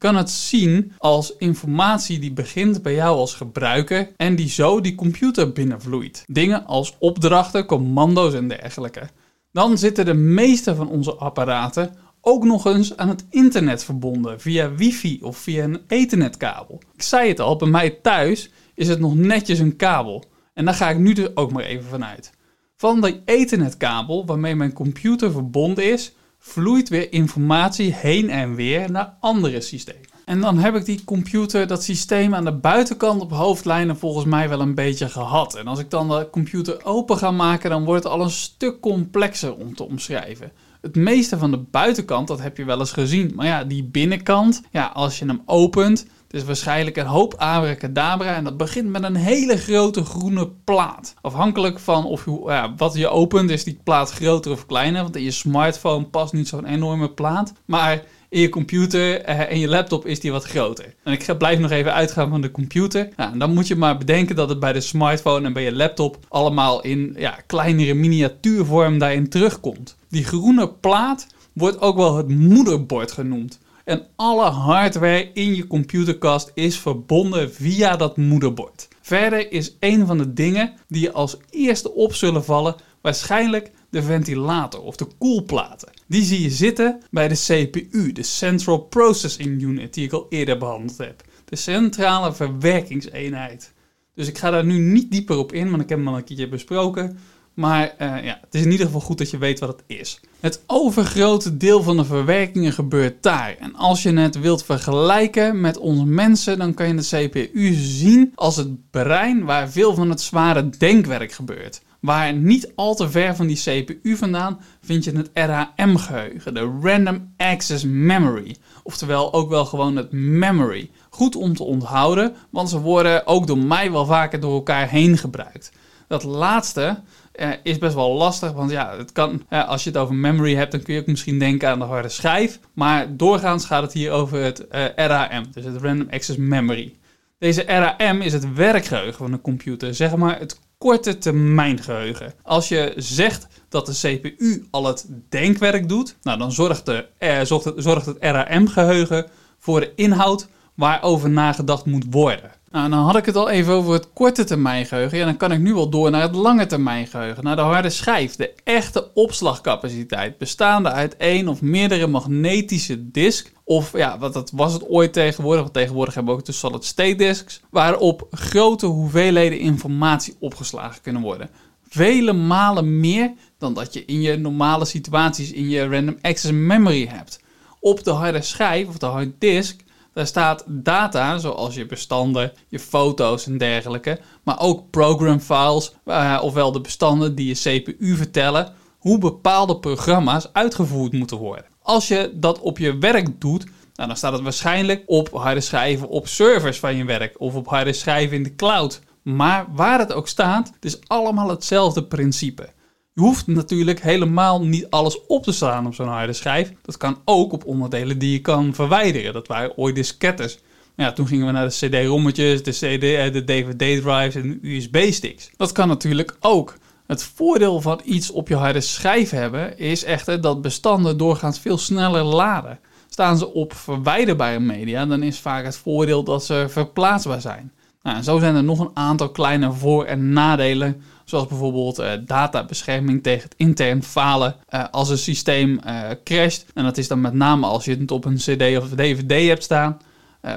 kan 0.03 0.17
het 0.17 0.31
zien 0.31 0.93
als 0.99 1.37
informatie 1.37 2.19
die 2.19 2.33
begint 2.33 2.83
bij 2.83 2.95
jou 2.95 3.17
als 3.17 3.35
gebruiker 3.35 4.13
en 4.17 4.37
die 4.37 4.49
zo 4.49 4.81
die 4.81 4.95
computer 4.95 5.53
binnenvloeit. 5.53 6.25
Dingen 6.27 6.67
als 6.67 6.97
opdrachten, 6.99 7.67
commando's 7.67 8.35
en 8.35 8.49
dergelijke. 8.49 9.09
Dan 9.53 9.79
zitten 9.79 10.05
de 10.05 10.15
meeste 10.15 10.75
van 10.75 10.89
onze 10.89 11.15
apparaten 11.15 11.95
ook 12.21 12.45
nog 12.45 12.67
eens 12.67 12.97
aan 12.97 13.09
het 13.09 13.25
internet 13.31 13.85
verbonden 13.85 14.41
via 14.41 14.75
wifi 14.75 15.19
of 15.23 15.37
via 15.37 15.65
een 15.65 15.81
ethernetkabel. 15.89 16.81
Ik 16.95 17.03
zei 17.03 17.29
het 17.29 17.41
al, 17.41 17.57
bij 17.57 17.69
mij 17.69 17.91
thuis 17.91 18.51
is 18.75 18.89
het 18.89 19.01
nog 19.01 19.15
netjes 19.15 19.59
een 19.59 19.77
kabel. 19.77 20.25
En 20.55 20.65
daar 20.65 20.75
ga 20.75 20.91
ik 20.91 20.99
nu 20.99 21.13
dus 21.13 21.37
ook 21.37 21.53
maar 21.53 21.65
even 21.65 21.89
vanuit. 21.89 22.33
Van 22.77 23.01
die 23.01 23.23
ethernetkabel 23.25 24.27
waarmee 24.27 24.55
mijn 24.55 24.73
computer 24.73 25.33
verbonden 25.33 25.93
is, 25.93 26.13
vloeit 26.45 26.89
weer 26.89 27.13
informatie 27.13 27.95
heen 27.95 28.31
en 28.31 28.55
weer 28.55 28.91
naar 28.91 29.17
andere 29.21 29.61
systemen. 29.61 30.11
En 30.25 30.41
dan 30.41 30.59
heb 30.59 30.75
ik 30.75 30.85
die 30.85 31.05
computer, 31.05 31.67
dat 31.67 31.83
systeem 31.83 32.35
aan 32.35 32.45
de 32.45 32.53
buitenkant 32.53 33.21
op 33.21 33.33
hoofdlijnen 33.33 33.97
volgens 33.97 34.25
mij 34.25 34.49
wel 34.49 34.61
een 34.61 34.75
beetje 34.75 35.09
gehad. 35.09 35.55
En 35.55 35.67
als 35.67 35.79
ik 35.79 35.91
dan 35.91 36.09
de 36.09 36.29
computer 36.31 36.85
open 36.85 37.19
ga 37.19 37.31
maken, 37.31 37.71
dan 37.71 37.85
wordt 37.85 38.05
het 38.05 38.13
al 38.13 38.21
een 38.21 38.31
stuk 38.31 38.81
complexer 38.81 39.55
om 39.55 39.75
te 39.75 39.85
omschrijven. 39.85 40.53
Het 40.81 40.97
meeste 40.97 41.39
van 41.39 41.51
de 41.51 41.59
buitenkant, 41.59 42.29
dat 42.29 42.41
heb 42.41 42.57
je 42.57 42.65
wel 42.65 42.79
eens 42.79 42.93
gezien. 42.93 43.33
Maar 43.35 43.47
ja, 43.47 43.65
die 43.65 43.85
binnenkant, 43.85 44.63
ja, 44.71 44.87
als 44.87 45.19
je 45.19 45.25
hem 45.25 45.43
opent, 45.47 46.07
is 46.33 46.45
waarschijnlijk 46.45 46.97
een 46.97 47.07
hoop 47.07 47.35
abracadabra 47.35 48.35
en 48.35 48.45
dat 48.45 48.57
begint 48.57 48.89
met 48.89 49.03
een 49.03 49.17
hele 49.17 49.57
grote 49.57 50.05
groene 50.05 50.49
plaat. 50.65 51.15
Afhankelijk 51.21 51.79
van 51.79 52.05
of 52.05 52.25
je, 52.25 52.43
ja, 52.47 52.75
wat 52.77 52.95
je 52.95 53.09
opent, 53.09 53.51
is 53.51 53.65
die 53.65 53.81
plaat 53.85 54.11
groter 54.11 54.53
of 54.53 54.67
kleiner. 54.67 55.03
Want 55.03 55.17
in 55.17 55.23
je 55.23 55.31
smartphone 55.31 56.05
past 56.05 56.33
niet 56.33 56.49
zo'n 56.49 56.67
enorme 56.67 57.11
plaat. 57.11 57.53
Maar 57.65 58.03
in 58.29 58.41
je 58.41 58.49
computer 58.49 59.21
eh, 59.21 59.51
en 59.51 59.59
je 59.59 59.69
laptop 59.69 60.07
is 60.07 60.21
die 60.21 60.33
wat 60.33 60.45
groter. 60.45 60.95
En 61.05 61.13
ik 61.13 61.39
blijf 61.39 61.59
nog 61.59 61.71
even 61.71 61.95
uitgaan 61.95 62.31
van 62.31 62.41
de 62.41 62.51
computer. 62.51 63.09
Nou, 63.17 63.39
dan 63.39 63.55
moet 63.55 63.67
je 63.67 63.77
maar 63.77 63.99
bedenken 63.99 64.37
dat 64.37 64.49
het 64.49 64.61
bij 64.61 64.73
de 64.73 64.81
smartphone 64.81 65.47
en 65.47 65.53
bij 65.53 65.63
je 65.63 65.75
laptop 65.75 66.19
allemaal 66.29 66.83
in 66.83 67.15
ja, 67.19 67.39
kleinere 67.47 67.95
miniatuurvorm 67.95 68.99
daarin 68.99 69.29
terugkomt. 69.29 69.97
Die 70.09 70.25
groene 70.25 70.69
plaat 70.69 71.27
wordt 71.53 71.81
ook 71.81 71.97
wel 71.97 72.17
het 72.17 72.29
moederbord 72.29 73.13
genoemd. 73.13 73.59
En 73.85 74.07
alle 74.17 74.51
hardware 74.51 75.31
in 75.33 75.55
je 75.55 75.67
computerkast 75.67 76.51
is 76.55 76.79
verbonden 76.79 77.53
via 77.53 77.97
dat 77.97 78.17
moederbord. 78.17 78.89
Verder 79.01 79.53
is 79.53 79.77
een 79.81 80.07
van 80.07 80.19
de 80.19 80.33
dingen 80.33 80.73
die 80.89 81.03
je 81.03 81.13
als 81.13 81.37
eerste 81.51 81.93
op 81.93 82.15
zullen 82.15 82.45
vallen 82.45 82.75
waarschijnlijk 83.01 83.71
de 83.91 84.03
ventilator 84.03 84.83
of 84.83 84.97
de 84.97 85.07
koelplaten. 85.19 85.93
Die 86.07 86.23
zie 86.23 86.43
je 86.43 86.51
zitten 86.51 87.01
bij 87.11 87.29
de 87.29 87.35
CPU, 87.35 88.13
de 88.13 88.23
Central 88.23 88.79
Processing 88.79 89.63
Unit, 89.63 89.95
die 89.95 90.05
ik 90.05 90.13
al 90.13 90.27
eerder 90.29 90.59
behandeld 90.59 90.99
heb. 90.99 91.25
De 91.45 91.57
centrale 91.57 92.33
verwerkingseenheid. 92.33 93.73
Dus 94.15 94.29
ik 94.29 94.39
ga 94.39 94.51
daar 94.51 94.65
nu 94.65 94.79
niet 94.79 95.11
dieper 95.11 95.37
op 95.37 95.53
in, 95.53 95.71
want 95.71 95.83
ik 95.83 95.89
heb 95.89 95.99
hem 95.99 96.09
al 96.09 96.17
een 96.17 96.25
keertje 96.25 96.49
besproken. 96.49 97.19
Maar 97.55 97.95
uh, 97.99 98.25
ja, 98.25 98.39
het 98.41 98.55
is 98.55 98.63
in 98.63 98.71
ieder 98.71 98.87
geval 98.87 99.01
goed 99.01 99.19
dat 99.19 99.31
je 99.31 99.39
weet 99.39 99.61
wat 99.61 99.69
het 99.69 99.83
is. 99.87 100.21
Het 100.41 100.63
overgrote 100.67 101.57
deel 101.57 101.83
van 101.83 101.97
de 101.97 102.05
verwerkingen 102.05 102.73
gebeurt 102.73 103.23
daar. 103.23 103.57
En 103.59 103.75
als 103.75 104.03
je 104.03 104.13
het 104.13 104.41
wilt 104.41 104.65
vergelijken 104.65 105.61
met 105.61 105.79
onze 105.79 106.05
mensen, 106.05 106.59
dan 106.59 106.75
kan 106.75 106.89
je 106.89 106.95
de 106.95 107.29
CPU 107.29 107.73
zien 107.75 108.33
als 108.35 108.57
het 108.57 108.91
brein 108.91 109.45
waar 109.45 109.71
veel 109.71 109.95
van 109.95 110.11
het 110.11 110.21
zware 110.21 110.69
denkwerk 110.79 111.33
gebeurt. 111.33 111.83
Waar 112.01 112.33
niet 112.33 112.73
al 112.75 112.95
te 112.95 113.11
ver 113.11 113.37
van 113.37 113.47
die 113.47 113.57
CPU 113.57 114.17
vandaan 114.17 114.61
vind 114.81 115.05
je 115.05 115.13
het 115.13 115.31
RAM-geheugen, 115.33 116.55
de 116.55 116.79
Random 116.83 117.33
Access 117.37 117.85
Memory. 117.85 118.57
Oftewel 118.83 119.33
ook 119.33 119.49
wel 119.49 119.65
gewoon 119.65 119.97
het 119.97 120.13
memory. 120.13 120.91
Goed 121.11 121.37
om 121.37 121.57
te 121.57 121.63
onthouden, 121.63 122.35
want 122.51 122.69
ze 122.69 122.81
worden 122.81 123.27
ook 123.27 123.47
door 123.47 123.59
mij 123.59 123.93
wel 123.93 124.07
vaker 124.07 124.41
door 124.41 124.55
elkaar 124.55 124.89
heen 124.89 125.19
gebruikt. 125.19 125.73
Dat 126.09 126.23
laatste 126.23 127.03
uh, 127.41 127.49
is 127.63 127.79
best 127.79 127.95
wel 127.95 128.13
lastig. 128.13 128.53
Want 128.53 128.71
ja, 128.71 128.97
het 128.97 129.13
kan, 129.13 129.43
uh, 129.51 129.69
als 129.69 129.85
je 129.85 129.91
het 129.91 129.99
over 129.99 130.15
memory 130.15 130.55
hebt, 130.55 130.73
dan 130.73 130.83
kun 130.83 130.95
je 130.95 131.01
ook 131.01 131.07
misschien 131.07 131.39
denken 131.39 131.69
aan 131.69 131.79
de 131.79 131.85
harde 131.85 132.09
schijf. 132.09 132.59
Maar 132.73 133.17
doorgaans 133.17 133.65
gaat 133.65 133.83
het 133.83 133.93
hier 133.93 134.11
over 134.11 134.43
het 134.43 134.67
uh, 134.73 134.85
RAM, 134.95 135.45
dus 135.53 135.65
het 135.65 135.83
Random 135.83 136.09
Access 136.11 136.39
Memory. 136.39 136.95
Deze 137.39 137.65
RAM 137.99 138.21
is 138.21 138.33
het 138.33 138.55
werkgeheugen 138.55 139.15
van 139.15 139.33
een 139.33 139.41
computer, 139.41 139.95
zeg 139.95 140.17
maar 140.17 140.39
het 140.39 140.61
korte 140.79 141.19
termijn 141.19 141.79
geheugen. 141.79 142.33
Als 142.43 142.69
je 142.69 142.93
zegt 142.97 143.47
dat 143.69 143.87
de 143.87 143.93
CPU 143.93 144.67
al 144.71 144.85
het 144.85 145.07
denkwerk 145.29 145.89
doet, 145.89 146.17
nou, 146.23 146.39
dan 146.39 146.53
zorgt, 146.53 146.87
de, 146.87 147.07
zorgt 147.43 147.65
het, 147.65 147.75
zorgt 147.77 148.07
het 148.07 148.17
RAM-geheugen 148.21 149.27
voor 149.59 149.81
de 149.81 149.93
inhoud 149.97 150.49
waarover 150.75 151.31
nagedacht 151.31 151.85
moet 151.85 152.05
worden. 152.11 152.51
Nou, 152.73 152.91
dan 152.91 152.99
had 152.99 153.17
ik 153.17 153.25
het 153.25 153.37
al 153.37 153.49
even 153.49 153.73
over 153.73 153.93
het 153.93 154.13
korte 154.13 154.45
termijn 154.45 154.87
geheugen. 154.87 155.19
Ja, 155.19 155.25
dan 155.25 155.37
kan 155.37 155.53
ik 155.53 155.59
nu 155.59 155.75
wel 155.75 155.89
door 155.89 156.11
naar 156.11 156.23
het 156.23 156.35
lange 156.35 156.67
termijn 156.67 157.07
geheugen. 157.07 157.45
Naar 157.45 157.57
de 157.57 157.63
harde 157.63 157.91
schijf. 157.91 158.37
De 158.37 158.55
echte 158.65 159.15
opslagcapaciteit. 159.15 160.39
Bestaande 160.39 160.91
uit 160.91 161.17
één 161.17 161.49
of 161.49 161.63
meerdere 161.63 162.07
magnetische 162.07 163.11
disk. 163.11 163.53
Of 163.65 163.97
ja, 163.97 164.19
wat 164.19 164.33
dat 164.33 164.51
was 164.55 164.73
het 164.73 164.89
ooit 164.89 165.13
tegenwoordig. 165.13 165.63
Want 165.63 165.75
tegenwoordig 165.75 166.15
hebben 166.15 166.35
we 166.35 166.41
ook 166.41 166.47
de 166.47 166.53
solid 166.53 166.85
state 166.85 167.15
disks. 167.15 167.61
Waarop 167.71 168.27
grote 168.31 168.87
hoeveelheden 168.87 169.59
informatie 169.59 170.37
opgeslagen 170.39 171.03
kunnen 171.03 171.23
worden. 171.23 171.51
Vele 171.89 172.33
malen 172.33 173.01
meer 173.01 173.33
dan 173.59 173.75
dat 173.75 173.93
je 173.93 174.05
in 174.05 174.21
je 174.21 174.37
normale 174.37 174.85
situaties 174.85 175.53
in 175.53 175.69
je 175.69 175.89
random 175.89 176.17
access 176.23 176.53
memory 176.53 177.07
hebt. 177.07 177.41
Op 177.81 178.05
de 178.05 178.11
harde 178.11 178.43
schijf 178.43 178.89
of 178.89 178.99
de 178.99 179.07
hard 179.07 179.31
disk 179.39 179.81
daar 180.13 180.27
staat 180.27 180.65
data, 180.67 181.39
zoals 181.39 181.75
je 181.75 181.87
bestanden, 181.87 182.53
je 182.69 182.79
foto's 182.79 183.47
en 183.47 183.59
dergelijke, 183.59 184.21
maar 184.43 184.61
ook 184.61 184.91
program 184.91 185.41
files, 185.41 185.95
uh, 186.07 186.39
ofwel 186.43 186.73
de 186.73 186.81
bestanden 186.81 187.35
die 187.35 187.47
je 187.47 187.81
CPU 187.81 188.17
vertellen 188.17 188.73
hoe 188.99 189.19
bepaalde 189.19 189.77
programma's 189.77 190.49
uitgevoerd 190.53 191.13
moeten 191.13 191.37
worden. 191.37 191.65
Als 191.83 192.09
je 192.09 192.31
dat 192.35 192.61
op 192.61 192.79
je 192.79 192.99
werk 192.99 193.41
doet, 193.41 193.65
nou, 193.95 194.09
dan 194.09 194.17
staat 194.17 194.33
het 194.33 194.43
waarschijnlijk 194.43 195.03
op 195.07 195.29
harde 195.33 195.61
schijven 195.61 196.09
op 196.09 196.29
servers 196.29 196.79
van 196.79 196.97
je 196.97 197.05
werk 197.05 197.41
of 197.41 197.55
op 197.55 197.69
harde 197.69 197.93
schijven 197.93 198.37
in 198.37 198.43
de 198.43 198.55
cloud. 198.55 199.01
Maar 199.23 199.67
waar 199.73 199.99
het 199.99 200.13
ook 200.13 200.29
staat, 200.29 200.71
het 200.75 200.85
is 200.85 200.99
allemaal 201.07 201.49
hetzelfde 201.49 202.05
principe. 202.05 202.69
Je 203.15 203.21
hoeft 203.21 203.47
natuurlijk 203.47 204.03
helemaal 204.03 204.63
niet 204.63 204.91
alles 204.91 205.27
op 205.27 205.43
te 205.43 205.53
slaan 205.53 205.87
op 205.87 205.95
zo'n 205.95 206.09
harde 206.09 206.33
schijf. 206.33 206.73
Dat 206.83 206.97
kan 206.97 207.19
ook 207.25 207.53
op 207.53 207.67
onderdelen 207.67 208.19
die 208.19 208.33
je 208.33 208.41
kan 208.41 208.75
verwijderen. 208.75 209.33
Dat 209.33 209.47
waren 209.47 209.77
ooit 209.77 209.95
diskettes. 209.95 210.59
Ja, 210.97 211.13
toen 211.13 211.27
gingen 211.27 211.47
we 211.47 211.53
naar 211.53 211.69
de 211.69 211.87
CD-rommetjes, 211.87 212.63
de, 212.63 212.71
CD, 212.71 213.03
eh, 213.03 213.33
de 213.33 213.45
DVD-drives 213.45 214.35
en 214.35 214.59
USB-sticks. 214.63 215.51
Dat 215.57 215.73
kan 215.73 215.89
natuurlijk 215.89 216.37
ook. 216.41 216.75
Het 217.07 217.23
voordeel 217.23 217.81
van 217.81 218.01
iets 218.05 218.31
op 218.31 218.49
je 218.49 218.57
harde 218.57 218.81
schijf 218.81 219.31
hebben 219.31 219.79
is 219.79 220.05
echter 220.05 220.41
dat 220.41 220.63
bestanden 220.63 221.19
doorgaans 221.19 221.59
veel 221.59 221.79
sneller 221.79 222.23
laden. 222.23 222.79
Staan 223.09 223.39
ze 223.39 223.53
op 223.53 223.73
verwijderbare 223.75 224.61
media, 224.61 225.07
dan 225.07 225.23
is 225.23 225.39
vaak 225.39 225.65
het 225.65 225.77
voordeel 225.77 226.23
dat 226.23 226.45
ze 226.45 226.67
verplaatsbaar 226.69 227.41
zijn. 227.41 227.73
Nou, 228.03 228.17
en 228.17 228.25
zo 228.25 228.39
zijn 228.39 228.55
er 228.55 228.65
nog 228.65 228.79
een 228.79 228.91
aantal 228.95 229.31
kleine 229.31 229.73
voor- 229.73 230.05
en 230.05 230.33
nadelen 230.33 231.03
Zoals 231.25 231.47
bijvoorbeeld 231.47 232.01
uh, 232.01 232.11
databescherming 232.27 233.23
tegen 233.23 233.43
het 233.43 233.55
intern 233.57 234.03
falen 234.03 234.57
uh, 234.71 234.85
als 234.91 235.09
een 235.09 235.19
systeem 235.19 235.81
uh, 235.87 236.11
crasht. 236.25 236.65
En 236.75 236.85
dat 236.85 236.99
is 236.99 237.09
dan 237.09 237.21
met 237.21 237.33
name 237.33 237.67
als 237.67 237.85
je 237.85 237.97
het 237.97 238.11
op 238.11 238.25
een 238.25 238.37
CD 238.37 238.77
of 238.77 238.89
DVD 238.89 239.49
hebt 239.49 239.63
staan. 239.63 239.99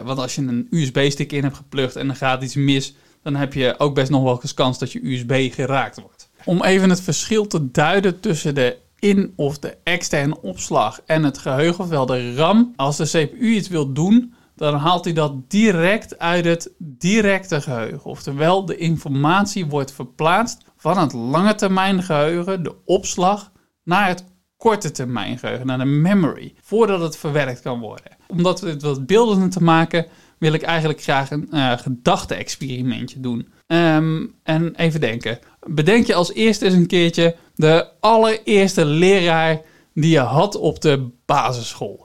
want 0.03 0.19
als 0.19 0.35
je 0.35 0.41
een 0.41 0.67
USB-stick 0.69 1.31
in 1.31 1.43
hebt 1.43 1.55
geplukt 1.55 1.95
en 1.95 2.09
er 2.09 2.15
gaat 2.15 2.43
iets 2.43 2.55
mis, 2.55 2.95
dan 3.21 3.35
heb 3.35 3.53
je 3.53 3.75
ook 3.77 3.95
best 3.95 4.11
nog 4.11 4.23
wel 4.23 4.39
eens 4.41 4.53
kans 4.53 4.79
dat 4.79 4.91
je 4.91 5.11
USB 5.11 5.53
geraakt 5.53 6.01
wordt. 6.01 6.29
Om 6.45 6.63
even 6.63 6.89
het 6.89 7.01
verschil 7.01 7.47
te 7.47 7.71
duiden 7.71 8.19
tussen 8.19 8.55
de 8.55 8.77
in- 8.99 9.33
of 9.35 9.59
de 9.59 9.77
externe 9.83 10.41
opslag 10.41 11.01
en 11.05 11.23
het 11.23 11.37
geheugen, 11.37 11.83
ofwel 11.83 12.05
de 12.05 12.35
RAM. 12.35 12.73
Als 12.75 12.97
de 12.97 13.05
CPU 13.05 13.47
iets 13.47 13.67
wil 13.67 13.93
doen, 13.93 14.33
dan 14.55 14.75
haalt 14.75 15.03
hij 15.03 15.13
dat 15.13 15.49
direct 15.49 16.19
uit 16.19 16.45
het 16.45 16.71
directe 16.77 17.61
geheugen. 17.61 18.03
Oftewel, 18.03 18.65
de 18.65 18.77
informatie 18.77 19.65
wordt 19.65 19.91
verplaatst 19.91 20.63
van 20.77 20.97
het 20.97 21.13
lange 21.13 21.55
termijn 21.55 22.03
geheugen, 22.03 22.63
de 22.63 22.75
opslag, 22.85 23.51
naar 23.83 24.07
het 24.07 24.25
korte 24.57 24.91
termijn 24.91 25.37
geheugen, 25.37 25.65
naar 25.65 25.77
de 25.77 25.85
memory, 25.85 26.53
voordat 26.61 27.01
het 27.01 27.17
verwerkt 27.17 27.61
kan 27.61 27.79
worden. 27.79 28.17
Om 28.27 28.43
dat 28.43 28.59
wat 28.79 29.05
beeldender 29.05 29.49
te 29.49 29.63
maken, 29.63 30.05
wil 30.37 30.53
ik 30.53 30.61
eigenlijk 30.61 31.01
graag 31.01 31.31
een 31.31 31.47
uh, 31.51 31.77
gedachte-experimentje 31.77 33.19
doen. 33.19 33.47
Um, 33.67 34.35
en 34.43 34.75
even 34.75 34.99
denken. 34.99 35.39
Bedenk 35.67 36.05
je 36.05 36.15
als 36.15 36.33
eerste 36.33 36.65
eens 36.65 36.73
een 36.73 36.87
keertje 36.87 37.35
de 37.55 37.87
allereerste 37.99 38.85
leraar 38.85 39.61
die 39.93 40.11
je 40.11 40.19
had 40.19 40.55
op 40.55 40.81
de 40.81 41.09
basisschool. 41.25 42.04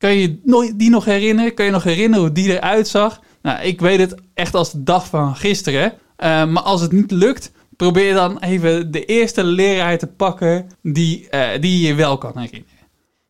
Kan 0.00 0.14
je 0.14 0.40
die 0.76 0.90
nog 0.90 1.04
herinneren? 1.04 1.54
Kan 1.54 1.64
je 1.64 1.70
nog 1.70 1.82
herinneren 1.82 2.24
hoe 2.24 2.32
die 2.34 2.52
eruit 2.52 2.88
zag? 2.88 3.20
Nou, 3.42 3.62
ik 3.62 3.80
weet 3.80 3.98
het 3.98 4.14
echt 4.34 4.54
als 4.54 4.72
de 4.72 4.82
dag 4.82 5.06
van 5.06 5.36
gisteren. 5.36 5.92
Uh, 5.92 6.46
maar 6.46 6.62
als 6.62 6.80
het 6.80 6.92
niet 6.92 7.10
lukt, 7.10 7.52
probeer 7.76 8.14
dan 8.14 8.38
even 8.38 8.90
de 8.90 9.04
eerste 9.04 9.44
leraar 9.44 9.98
te 9.98 10.06
pakken 10.06 10.66
die, 10.82 11.28
uh, 11.30 11.48
die 11.60 11.86
je 11.86 11.94
wel 11.94 12.18
kan 12.18 12.38
herinneren. 12.38 12.86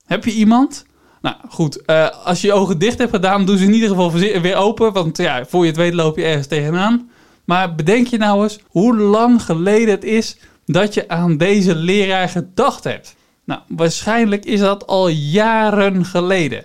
Heb 0.06 0.24
je 0.24 0.32
iemand? 0.32 0.86
Nou 1.22 1.36
goed, 1.48 1.82
uh, 1.86 2.08
als 2.24 2.40
je 2.40 2.46
je 2.46 2.52
ogen 2.52 2.78
dicht 2.78 2.98
hebt 2.98 3.14
gedaan, 3.14 3.44
doe 3.44 3.56
ze 3.56 3.64
in 3.64 3.74
ieder 3.74 3.88
geval 3.88 4.12
weer 4.12 4.56
open. 4.56 4.92
Want 4.92 5.16
ja, 5.16 5.44
voor 5.44 5.62
je 5.62 5.68
het 5.68 5.76
weet 5.76 5.94
loop 5.94 6.16
je 6.16 6.24
ergens 6.24 6.46
tegenaan. 6.46 7.10
Maar 7.44 7.74
bedenk 7.74 8.06
je 8.06 8.18
nou 8.18 8.42
eens 8.42 8.58
hoe 8.66 8.96
lang 8.96 9.42
geleden 9.42 9.90
het 9.90 10.04
is 10.04 10.36
dat 10.66 10.94
je 10.94 11.08
aan 11.08 11.36
deze 11.36 11.74
leraar 11.74 12.28
gedacht 12.28 12.84
hebt. 12.84 13.18
Nou, 13.50 13.62
waarschijnlijk 13.68 14.44
is 14.44 14.60
dat 14.60 14.86
al 14.86 15.08
jaren 15.08 16.04
geleden. 16.04 16.64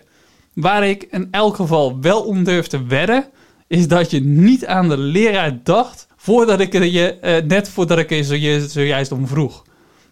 Waar 0.54 0.88
ik 0.88 1.08
in 1.12 1.28
elk 1.32 1.56
geval 1.56 2.02
wel 2.02 2.22
om 2.22 2.44
durf 2.44 2.68
te 2.68 2.86
wedden, 2.86 3.26
is 3.68 3.88
dat 3.88 4.12
je 4.12 4.20
niet 4.20 4.66
aan 4.66 4.90
de 4.90 4.98
leraar 4.98 5.60
dacht 5.64 6.08
voordat 6.16 6.60
ik 6.60 6.74
je, 6.74 7.14
eh, 7.20 7.44
net 7.44 7.70
voordat 7.70 7.98
ik 7.98 8.10
je 8.10 8.68
zojuist 8.68 9.12
om 9.12 9.28
vroeg. 9.28 9.64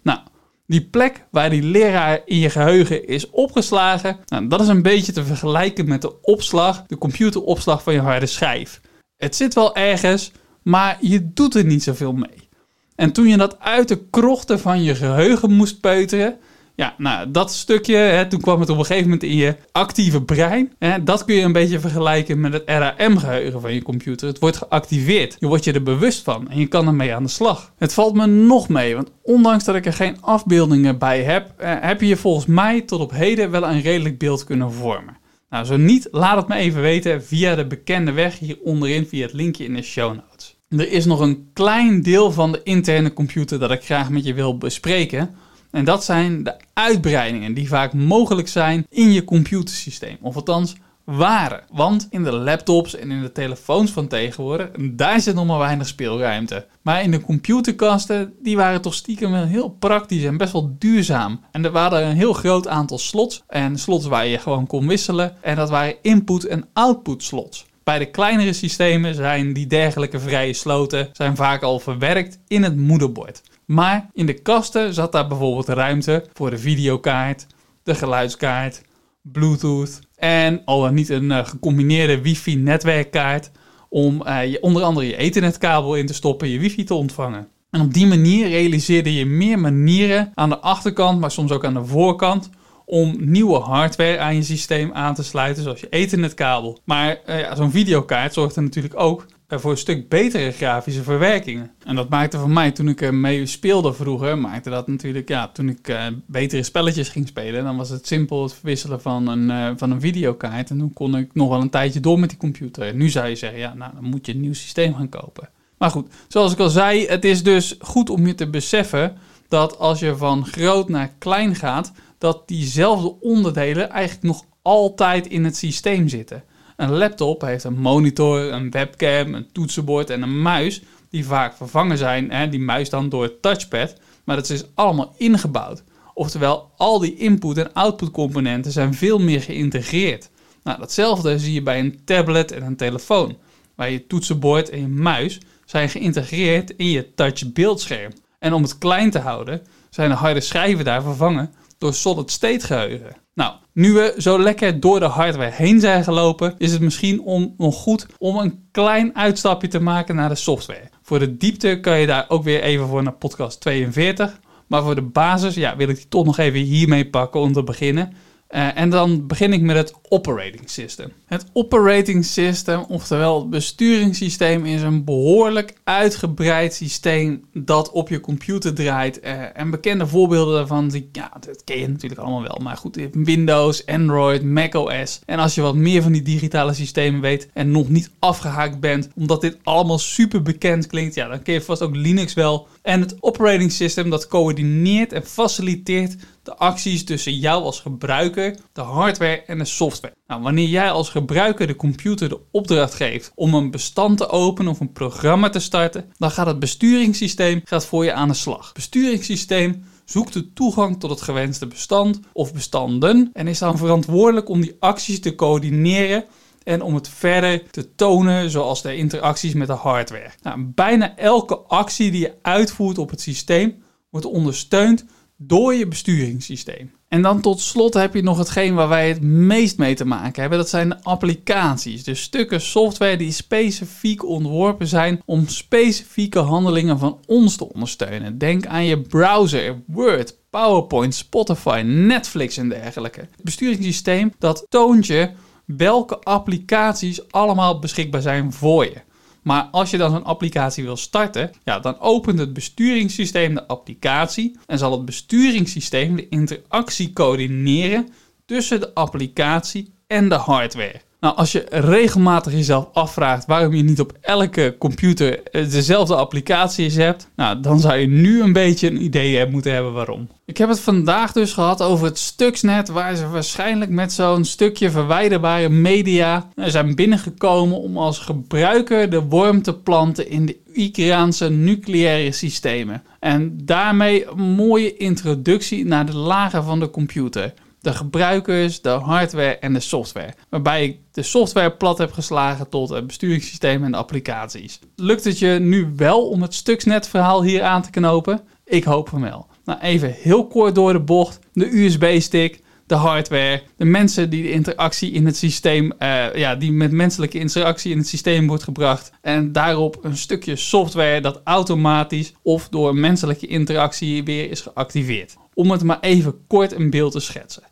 Nou, 0.01 0.19
die 0.67 0.81
plek 0.81 1.25
waar 1.31 1.49
die 1.49 1.63
leraar 1.63 2.21
in 2.25 2.37
je 2.37 2.49
geheugen 2.49 3.07
is 3.07 3.29
opgeslagen, 3.29 4.17
nou, 4.25 4.47
dat 4.47 4.61
is 4.61 4.67
een 4.67 4.81
beetje 4.81 5.11
te 5.11 5.25
vergelijken 5.25 5.87
met 5.87 6.01
de 6.01 6.21
opslag, 6.21 6.83
de 6.87 6.97
computeropslag 6.97 7.83
van 7.83 7.93
je 7.93 8.01
harde 8.01 8.25
schijf. 8.25 8.81
Het 9.17 9.35
zit 9.35 9.53
wel 9.53 9.75
ergens, 9.75 10.31
maar 10.63 10.97
je 11.01 11.33
doet 11.33 11.55
er 11.55 11.65
niet 11.65 11.83
zoveel 11.83 12.13
mee. 12.13 12.49
En 12.95 13.11
toen 13.11 13.27
je 13.27 13.37
dat 13.37 13.59
uit 13.59 13.87
de 13.87 14.07
krochten 14.09 14.59
van 14.59 14.83
je 14.83 14.95
geheugen 14.95 15.51
moest 15.51 15.79
peuteren, 15.79 16.39
ja, 16.75 16.95
nou, 16.97 17.31
dat 17.31 17.51
stukje, 17.51 17.95
hè, 17.95 18.27
toen 18.27 18.41
kwam 18.41 18.59
het 18.59 18.69
op 18.69 18.77
een 18.77 18.85
gegeven 18.85 19.03
moment 19.03 19.23
in 19.23 19.35
je 19.35 19.55
actieve 19.71 20.21
brein. 20.21 20.73
Hè, 20.79 21.03
dat 21.03 21.25
kun 21.25 21.35
je 21.35 21.41
een 21.41 21.51
beetje 21.51 21.79
vergelijken 21.79 22.39
met 22.39 22.53
het 22.53 22.63
RAM-geheugen 22.65 23.61
van 23.61 23.73
je 23.73 23.81
computer. 23.81 24.27
Het 24.27 24.39
wordt 24.39 24.57
geactiveerd. 24.57 25.35
Je 25.39 25.47
wordt 25.47 25.63
je 25.63 25.73
er 25.73 25.83
bewust 25.83 26.23
van 26.23 26.49
en 26.49 26.59
je 26.59 26.67
kan 26.67 26.87
ermee 26.87 27.15
aan 27.15 27.23
de 27.23 27.29
slag. 27.29 27.73
Het 27.77 27.93
valt 27.93 28.15
me 28.15 28.25
nog 28.25 28.69
mee, 28.69 28.95
want 28.95 29.11
ondanks 29.21 29.63
dat 29.63 29.75
ik 29.75 29.85
er 29.85 29.93
geen 29.93 30.21
afbeeldingen 30.21 30.97
bij 30.97 31.23
heb, 31.23 31.53
eh, 31.57 31.75
heb 31.79 32.01
je 32.01 32.07
je 32.07 32.17
volgens 32.17 32.45
mij 32.45 32.81
tot 32.81 32.99
op 32.99 33.11
heden 33.11 33.51
wel 33.51 33.63
een 33.63 33.81
redelijk 33.81 34.17
beeld 34.17 34.43
kunnen 34.43 34.71
vormen. 34.71 35.17
Nou, 35.49 35.65
zo 35.65 35.77
niet, 35.77 36.07
laat 36.11 36.37
het 36.37 36.47
me 36.47 36.55
even 36.55 36.81
weten 36.81 37.23
via 37.23 37.55
de 37.55 37.65
bekende 37.65 38.11
weg 38.11 38.39
hier 38.39 38.57
onderin, 38.63 39.05
via 39.07 39.25
het 39.25 39.33
linkje 39.33 39.65
in 39.65 39.73
de 39.73 39.81
show 39.81 40.15
notes. 40.15 40.55
Er 40.69 40.91
is 40.91 41.05
nog 41.05 41.19
een 41.19 41.49
klein 41.53 42.01
deel 42.01 42.31
van 42.31 42.51
de 42.51 42.61
interne 42.63 43.13
computer 43.13 43.59
dat 43.59 43.71
ik 43.71 43.83
graag 43.83 44.09
met 44.09 44.25
je 44.25 44.33
wil 44.33 44.57
bespreken 44.57 45.35
en 45.73 45.85
dat 45.85 46.03
zijn 46.03 46.43
de 46.43 46.55
uitbreidingen 46.73 47.53
die 47.53 47.67
vaak 47.67 47.93
mogelijk 47.93 48.47
zijn 48.47 48.85
in 48.89 49.11
je 49.11 49.23
computersysteem. 49.23 50.17
Of 50.21 50.35
althans 50.35 50.75
waren. 51.03 51.63
Want 51.71 52.07
in 52.09 52.23
de 52.23 52.31
laptops 52.31 52.95
en 52.95 53.11
in 53.11 53.21
de 53.21 53.31
telefoons 53.31 53.91
van 53.91 54.07
tegenwoordig, 54.07 54.69
daar 54.91 55.21
zit 55.21 55.35
nog 55.35 55.45
maar 55.45 55.59
weinig 55.59 55.87
speelruimte. 55.87 56.65
Maar 56.81 57.03
in 57.03 57.11
de 57.11 57.21
computerkasten, 57.21 58.33
die 58.41 58.55
waren 58.55 58.81
toch 58.81 58.93
stiekem 58.93 59.33
heel 59.33 59.69
praktisch 59.69 60.23
en 60.23 60.37
best 60.37 60.51
wel 60.51 60.75
duurzaam. 60.79 61.39
En 61.51 61.65
er 61.65 61.71
waren 61.71 62.07
een 62.07 62.15
heel 62.15 62.33
groot 62.33 62.67
aantal 62.67 62.97
slots. 62.97 63.43
En 63.47 63.77
slots 63.77 64.05
waar 64.05 64.27
je 64.27 64.37
gewoon 64.37 64.67
kon 64.67 64.87
wisselen. 64.87 65.35
En 65.41 65.55
dat 65.55 65.69
waren 65.69 65.95
input- 66.01 66.47
en 66.47 66.65
output 66.73 67.23
slots. 67.23 67.65
Bij 67.83 67.99
de 67.99 68.11
kleinere 68.11 68.53
systemen 68.53 69.15
zijn 69.15 69.53
die 69.53 69.67
dergelijke 69.67 70.19
vrije 70.19 70.53
sloten 70.53 71.09
zijn 71.13 71.35
vaak 71.35 71.63
al 71.63 71.79
verwerkt 71.79 72.39
in 72.47 72.63
het 72.63 72.75
moederbord. 72.75 73.41
Maar 73.65 74.09
in 74.13 74.25
de 74.25 74.41
kasten 74.41 74.93
zat 74.93 75.11
daar 75.11 75.27
bijvoorbeeld 75.27 75.67
ruimte 75.67 76.25
voor 76.33 76.49
de 76.49 76.57
videokaart, 76.57 77.47
de 77.83 77.95
geluidskaart, 77.95 78.81
Bluetooth 79.21 79.99
en 80.15 80.61
al 80.65 80.81
dan 80.81 80.93
niet 80.93 81.09
een 81.09 81.29
uh, 81.29 81.45
gecombineerde 81.45 82.21
wifi-netwerkkaart 82.21 83.51
om 83.89 84.23
uh, 84.27 84.51
je, 84.51 84.61
onder 84.61 84.83
andere 84.83 85.07
je 85.07 85.15
ethernetkabel 85.15 85.95
in 85.95 86.05
te 86.05 86.13
stoppen, 86.13 86.49
je 86.49 86.59
wifi 86.59 86.83
te 86.83 86.93
ontvangen. 86.93 87.47
En 87.69 87.81
op 87.81 87.93
die 87.93 88.07
manier 88.07 88.47
realiseerde 88.47 89.13
je 89.13 89.25
meer 89.25 89.59
manieren 89.59 90.31
aan 90.33 90.49
de 90.49 90.59
achterkant, 90.59 91.19
maar 91.19 91.31
soms 91.31 91.51
ook 91.51 91.65
aan 91.65 91.73
de 91.73 91.85
voorkant, 91.85 92.49
om 92.85 93.15
nieuwe 93.19 93.59
hardware 93.59 94.19
aan 94.19 94.35
je 94.35 94.43
systeem 94.43 94.91
aan 94.93 95.15
te 95.15 95.23
sluiten, 95.23 95.63
zoals 95.63 95.79
je 95.79 95.89
ethernetkabel. 95.89 96.79
Maar 96.85 97.19
uh, 97.29 97.39
ja, 97.39 97.55
zo'n 97.55 97.71
videokaart 97.71 98.33
zorgt 98.33 98.55
er 98.55 98.61
natuurlijk 98.61 98.99
ook 98.99 99.21
eh, 99.21 99.32
voor 99.59 99.71
een 99.71 99.77
stuk 99.77 100.09
betere 100.09 100.51
grafische 100.51 101.03
verwerkingen. 101.03 101.71
En 101.83 101.95
dat 101.95 102.09
maakte 102.09 102.37
voor 102.37 102.49
mij, 102.49 102.71
toen 102.71 102.87
ik 102.87 103.01
ermee 103.01 103.45
speelde 103.45 103.93
vroeger, 103.93 104.37
maakte 104.37 104.69
dat 104.69 104.87
natuurlijk, 104.87 105.29
ja, 105.29 105.47
toen 105.47 105.69
ik 105.69 105.87
uh, 105.87 106.05
betere 106.25 106.63
spelletjes 106.63 107.09
ging 107.09 107.27
spelen, 107.27 107.63
dan 107.63 107.77
was 107.77 107.89
het 107.89 108.07
simpel 108.07 108.43
het 108.43 108.53
verwisselen 108.53 109.01
van 109.01 109.27
een, 109.27 109.49
uh, 109.49 109.71
van 109.77 109.91
een 109.91 110.01
videokaart. 110.01 110.69
En 110.69 110.77
toen 110.77 110.93
kon 110.93 111.17
ik 111.17 111.33
nog 111.33 111.49
wel 111.49 111.61
een 111.61 111.69
tijdje 111.69 111.99
door 111.99 112.19
met 112.19 112.29
die 112.29 112.37
computer. 112.37 112.83
En 112.83 112.97
nu 112.97 113.09
zou 113.09 113.27
je 113.27 113.35
zeggen, 113.35 113.59
ja, 113.59 113.73
nou, 113.73 113.93
dan 113.93 114.03
moet 114.03 114.25
je 114.25 114.33
een 114.33 114.41
nieuw 114.41 114.53
systeem 114.53 114.95
gaan 114.95 115.09
kopen. 115.09 115.49
Maar 115.77 115.91
goed, 115.91 116.07
zoals 116.27 116.51
ik 116.51 116.59
al 116.59 116.69
zei, 116.69 117.07
het 117.07 117.25
is 117.25 117.43
dus 117.43 117.75
goed 117.79 118.09
om 118.09 118.27
je 118.27 118.35
te 118.35 118.49
beseffen 118.49 119.17
dat 119.47 119.79
als 119.79 119.99
je 119.99 120.15
van 120.15 120.45
groot 120.45 120.89
naar 120.89 121.13
klein 121.17 121.55
gaat, 121.55 121.91
dat 122.17 122.47
diezelfde 122.47 123.15
onderdelen 123.19 123.89
eigenlijk 123.89 124.23
nog 124.25 124.43
altijd 124.61 125.27
in 125.27 125.43
het 125.43 125.57
systeem 125.57 126.07
zitten. 126.07 126.43
Een 126.75 126.91
laptop 126.91 127.41
heeft 127.41 127.63
een 127.63 127.79
monitor, 127.79 128.51
een 128.51 128.71
webcam, 128.71 129.33
een 129.33 129.51
toetsenbord 129.51 130.09
en 130.09 130.21
een 130.21 130.41
muis, 130.41 130.81
die 131.09 131.25
vaak 131.25 131.55
vervangen 131.55 131.97
zijn, 131.97 132.31
hè, 132.31 132.49
die 132.49 132.59
muis 132.59 132.89
dan 132.89 133.09
door 133.09 133.23
het 133.23 133.41
touchpad, 133.41 133.95
maar 134.23 134.35
dat 134.35 134.49
is 134.49 134.63
allemaal 134.73 135.15
ingebouwd. 135.17 135.83
Oftewel, 136.13 136.71
al 136.77 136.99
die 136.99 137.15
input- 137.15 137.57
en 137.57 137.73
output 137.73 138.11
componenten 138.11 138.71
zijn 138.71 138.93
veel 138.93 139.19
meer 139.19 139.41
geïntegreerd. 139.41 140.29
Nou, 140.63 140.79
datzelfde 140.79 141.39
zie 141.39 141.53
je 141.53 141.61
bij 141.61 141.79
een 141.79 142.01
tablet 142.05 142.51
en 142.51 142.63
een 142.63 142.75
telefoon, 142.75 143.37
waar 143.75 143.89
je 143.89 144.07
toetsenbord 144.07 144.69
en 144.69 144.79
je 144.79 144.87
muis 144.87 145.39
zijn 145.65 145.89
geïntegreerd 145.89 146.75
in 146.75 146.89
je 146.89 147.13
touchbeeldscherm. 147.13 148.11
En 148.39 148.53
om 148.53 148.61
het 148.61 148.77
klein 148.77 149.11
te 149.11 149.19
houden, 149.19 149.61
zijn 149.89 150.09
de 150.09 150.15
harde 150.15 150.41
schijven 150.41 150.85
daar 150.85 151.01
vervangen 151.01 151.53
door 151.77 151.93
solid-state 151.93 152.65
geheugen. 152.65 153.22
Nou, 153.35 153.53
nu 153.73 153.93
we 153.93 154.15
zo 154.17 154.39
lekker 154.39 154.79
door 154.79 154.99
de 154.99 155.05
hardware 155.05 155.51
heen 155.51 155.79
zijn 155.79 156.03
gelopen, 156.03 156.55
is 156.57 156.71
het 156.71 156.81
misschien 156.81 157.21
om, 157.21 157.53
nog 157.57 157.75
goed 157.75 158.07
om 158.17 158.37
een 158.37 158.67
klein 158.71 159.15
uitstapje 159.15 159.67
te 159.67 159.79
maken 159.79 160.15
naar 160.15 160.29
de 160.29 160.35
software. 160.35 160.89
Voor 161.01 161.19
de 161.19 161.37
diepte 161.37 161.79
kan 161.79 161.99
je 161.99 162.07
daar 162.07 162.25
ook 162.27 162.43
weer 162.43 162.61
even 162.61 162.87
voor 162.87 163.03
naar 163.03 163.13
podcast 163.13 163.61
42. 163.61 164.39
Maar 164.67 164.83
voor 164.83 164.95
de 164.95 165.01
basis 165.01 165.55
ja, 165.55 165.75
wil 165.75 165.89
ik 165.89 165.95
die 165.95 166.07
toch 166.07 166.25
nog 166.25 166.37
even 166.37 166.59
hiermee 166.59 167.09
pakken 167.09 167.39
om 167.39 167.53
te 167.53 167.63
beginnen. 167.63 168.13
Uh, 168.49 168.77
en 168.77 168.89
dan 168.89 169.27
begin 169.27 169.53
ik 169.53 169.61
met 169.61 169.75
het 169.75 169.93
operating 170.13 170.69
system. 170.69 171.11
Het 171.25 171.45
operating 171.53 172.25
system, 172.25 172.85
oftewel 172.87 173.39
het 173.39 173.49
besturingssysteem, 173.49 174.65
is 174.65 174.81
een 174.81 175.03
behoorlijk 175.03 175.73
uitgebreid 175.83 176.73
systeem 176.73 177.45
dat 177.53 177.91
op 177.91 178.09
je 178.09 178.19
computer 178.19 178.73
draait. 178.73 179.23
Uh, 179.23 179.57
en 179.57 179.69
bekende 179.69 180.07
voorbeelden 180.07 180.55
daarvan, 180.55 180.89
die, 180.89 181.09
ja, 181.11 181.31
dat 181.39 181.63
ken 181.63 181.79
je 181.79 181.87
natuurlijk 181.87 182.21
allemaal 182.21 182.41
wel. 182.41 182.59
Maar 182.61 182.77
goed, 182.77 182.99
Windows, 183.13 183.85
Android, 183.85 184.43
macOS. 184.43 185.19
En 185.25 185.39
als 185.39 185.55
je 185.55 185.61
wat 185.61 185.75
meer 185.75 186.01
van 186.01 186.11
die 186.11 186.21
digitale 186.21 186.73
systemen 186.73 187.21
weet 187.21 187.49
en 187.53 187.71
nog 187.71 187.89
niet 187.89 188.11
afgehaakt 188.19 188.79
bent, 188.79 189.09
omdat 189.15 189.41
dit 189.41 189.57
allemaal 189.63 189.99
super 189.99 190.41
bekend 190.41 190.87
klinkt, 190.87 191.15
ja, 191.15 191.27
dan 191.27 191.41
ken 191.41 191.53
je 191.53 191.61
vast 191.61 191.81
ook 191.81 191.95
Linux 191.95 192.33
wel. 192.33 192.67
En 192.81 192.99
het 192.99 193.15
operating 193.19 193.71
system 193.71 194.09
dat 194.09 194.27
coördineert 194.27 195.13
en 195.13 195.25
faciliteert 195.25 196.15
de 196.43 196.55
acties 196.55 197.03
tussen 197.03 197.33
jou 197.33 197.63
als 197.63 197.79
gebruiker, 197.79 198.55
de 198.73 198.81
hardware 198.81 199.43
en 199.47 199.57
de 199.57 199.65
software. 199.65 200.02
Nou, 200.27 200.41
wanneer 200.41 200.67
jij 200.67 200.91
als 200.91 201.09
gebruiker 201.09 201.67
de 201.67 201.75
computer 201.75 202.29
de 202.29 202.39
opdracht 202.51 202.93
geeft 202.93 203.31
om 203.35 203.53
een 203.53 203.71
bestand 203.71 204.17
te 204.17 204.29
openen 204.29 204.71
of 204.71 204.79
een 204.79 204.91
programma 204.91 205.49
te 205.49 205.59
starten, 205.59 206.11
dan 206.17 206.31
gaat 206.31 206.47
het 206.47 206.59
besturingssysteem 206.59 207.61
gaat 207.63 207.85
voor 207.85 208.05
je 208.05 208.13
aan 208.13 208.27
de 208.27 208.33
slag. 208.33 208.65
Het 208.65 208.73
besturingssysteem 208.73 209.83
zoekt 210.05 210.33
de 210.33 210.53
toegang 210.53 210.99
tot 210.99 211.09
het 211.09 211.21
gewenste 211.21 211.67
bestand 211.67 212.19
of 212.33 212.53
bestanden 212.53 213.29
en 213.33 213.47
is 213.47 213.59
dan 213.59 213.77
verantwoordelijk 213.77 214.49
om 214.49 214.61
die 214.61 214.75
acties 214.79 215.19
te 215.19 215.35
coördineren 215.35 216.25
en 216.63 216.81
om 216.81 216.95
het 216.95 217.09
verder 217.09 217.69
te 217.71 217.95
tonen, 217.95 218.49
zoals 218.49 218.81
de 218.81 218.95
interacties 218.95 219.53
met 219.53 219.67
de 219.67 219.73
hardware. 219.73 220.31
Nou, 220.41 220.63
bijna 220.63 221.17
elke 221.17 221.57
actie 221.57 222.11
die 222.11 222.21
je 222.21 222.33
uitvoert 222.41 222.97
op 222.97 223.09
het 223.09 223.21
systeem 223.21 223.83
wordt 224.09 224.25
ondersteund 224.25 225.05
door 225.47 225.73
je 225.73 225.87
besturingssysteem. 225.87 226.91
En 227.07 227.21
dan 227.21 227.41
tot 227.41 227.59
slot 227.59 227.93
heb 227.93 228.13
je 228.13 228.23
nog 228.23 228.37
hetgeen 228.37 228.73
waar 228.73 228.87
wij 228.87 229.07
het 229.07 229.21
meest 229.21 229.77
mee 229.77 229.95
te 229.95 230.05
maken 230.05 230.41
hebben. 230.41 230.59
Dat 230.59 230.69
zijn 230.69 230.89
de 230.89 231.03
applicaties. 231.03 232.03
Dus 232.03 232.21
stukken 232.21 232.61
software 232.61 233.17
die 233.17 233.31
specifiek 233.31 234.25
ontworpen 234.25 234.87
zijn 234.87 235.21
om 235.25 235.47
specifieke 235.47 236.39
handelingen 236.39 236.99
van 236.99 237.19
ons 237.25 237.55
te 237.55 237.73
ondersteunen. 237.73 238.37
Denk 238.37 238.65
aan 238.65 238.85
je 238.85 239.01
browser, 239.01 239.81
Word, 239.87 240.37
PowerPoint, 240.49 241.15
Spotify, 241.15 241.81
Netflix 241.85 242.57
en 242.57 242.69
dergelijke. 242.69 243.19
Het 243.19 243.43
besturingssysteem 243.43 244.33
dat 244.39 244.65
toont 244.69 245.07
je 245.07 245.29
welke 245.65 246.19
applicaties 246.19 247.31
allemaal 247.31 247.79
beschikbaar 247.79 248.21
zijn 248.21 248.53
voor 248.53 248.83
je. 248.83 249.01
Maar 249.43 249.63
als 249.71 249.89
je 249.89 249.97
dan 249.97 250.11
zo'n 250.11 250.23
applicatie 250.23 250.83
wil 250.83 250.97
starten, 250.97 251.51
ja, 251.63 251.79
dan 251.79 251.99
opent 251.99 252.39
het 252.39 252.53
besturingssysteem 252.53 253.53
de 253.53 253.67
applicatie 253.67 254.59
en 254.65 254.77
zal 254.77 254.91
het 254.91 255.05
besturingssysteem 255.05 256.15
de 256.15 256.29
interactie 256.29 257.13
coördineren 257.13 258.07
tussen 258.45 258.79
de 258.79 258.93
applicatie 258.93 259.93
en 260.07 260.29
de 260.29 260.35
hardware. 260.35 261.01
Nou, 261.23 261.35
als 261.35 261.51
je 261.51 261.65
regelmatig 261.69 262.53
jezelf 262.53 262.87
afvraagt 262.93 263.45
waarom 263.45 263.73
je 263.73 263.83
niet 263.83 263.99
op 263.99 264.17
elke 264.21 264.75
computer 264.79 265.43
eh, 265.43 265.69
dezelfde 265.69 266.15
applicaties 266.15 266.95
hebt, 266.95 267.29
nou, 267.35 267.59
dan 267.59 267.79
zou 267.79 267.95
je 267.95 268.07
nu 268.07 268.41
een 268.41 268.53
beetje 268.53 268.87
een 268.87 269.03
idee 269.03 269.49
moeten 269.49 269.73
hebben 269.73 269.93
waarom. 269.93 270.27
Ik 270.45 270.57
heb 270.57 270.69
het 270.69 270.79
vandaag 270.79 271.31
dus 271.31 271.53
gehad 271.53 271.81
over 271.81 272.05
het 272.05 272.17
Stuxnet, 272.17 272.89
waar 272.89 273.15
ze 273.15 273.29
waarschijnlijk 273.29 273.91
met 273.91 274.13
zo'n 274.13 274.45
stukje 274.45 274.91
verwijderbare 274.91 275.69
media 275.69 276.49
eh, 276.55 276.65
zijn 276.67 276.95
binnengekomen 276.95 277.77
om 277.77 277.97
als 277.97 278.19
gebruiker 278.19 279.09
de 279.09 279.21
worm 279.21 279.61
te 279.61 279.73
planten 279.73 280.29
in 280.29 280.45
de 280.45 280.57
Iraanse 280.73 281.49
nucleaire 281.49 282.31
systemen. 282.31 283.03
En 283.19 283.57
daarmee 283.63 284.27
een 284.27 284.41
mooie 284.41 284.97
introductie 284.97 285.85
naar 285.85 286.05
de 286.05 286.17
lagen 286.17 286.63
van 286.63 286.79
de 286.79 286.89
computer 286.89 287.53
de 287.83 287.93
gebruikers, 287.93 288.81
de 288.81 288.89
hardware 288.89 289.57
en 289.57 289.73
de 289.73 289.79
software. 289.79 290.33
Waarbij 290.49 290.83
ik 290.83 290.99
de 291.11 291.23
software 291.23 291.71
plat 291.71 291.97
heb 291.97 292.11
geslagen 292.11 292.69
tot 292.69 292.89
het 292.89 293.07
besturingssysteem 293.07 293.83
en 293.83 293.91
de 293.91 293.97
applicaties. 293.97 294.79
Lukt 294.95 295.23
het 295.23 295.39
je 295.39 295.47
nu 295.47 295.93
wel 295.95 296.29
om 296.29 296.41
het 296.41 296.53
Stuxnet 296.53 297.07
verhaal 297.07 297.43
hier 297.43 297.63
aan 297.63 297.81
te 297.81 297.89
knopen? 297.89 298.41
Ik 298.65 298.83
hoop 298.83 299.09
van 299.09 299.21
wel. 299.21 299.47
Nou, 299.65 299.79
even 299.79 300.11
heel 300.11 300.47
kort 300.47 300.75
door 300.75 300.93
de 300.93 300.99
bocht. 300.99 301.39
De 301.53 301.77
USB-stick, 301.77 302.61
de 302.87 302.95
hardware, 302.95 303.63
de 303.77 303.85
mensen 303.85 304.29
die 304.29 304.41
de 304.41 304.51
interactie 304.51 305.11
in 305.11 305.25
het 305.25 305.37
systeem, 305.37 305.93
uh, 305.99 306.35
ja, 306.35 306.55
die 306.55 306.71
met 306.71 306.91
menselijke 306.91 307.39
interactie 307.39 307.91
in 307.91 307.97
het 307.97 308.07
systeem 308.07 308.47
wordt 308.47 308.63
gebracht. 308.63 309.11
En 309.21 309.51
daarop 309.51 309.97
een 310.01 310.17
stukje 310.17 310.55
software 310.55 311.21
dat 311.21 311.41
automatisch 311.43 312.33
of 312.41 312.69
door 312.69 312.95
menselijke 312.95 313.47
interactie 313.47 314.23
weer 314.23 314.49
is 314.49 314.61
geactiveerd. 314.61 315.35
Om 315.53 315.71
het 315.71 315.83
maar 315.83 315.99
even 315.99 316.47
kort 316.47 316.71
een 316.71 316.89
beeld 316.89 317.11
te 317.11 317.19
schetsen 317.19 317.71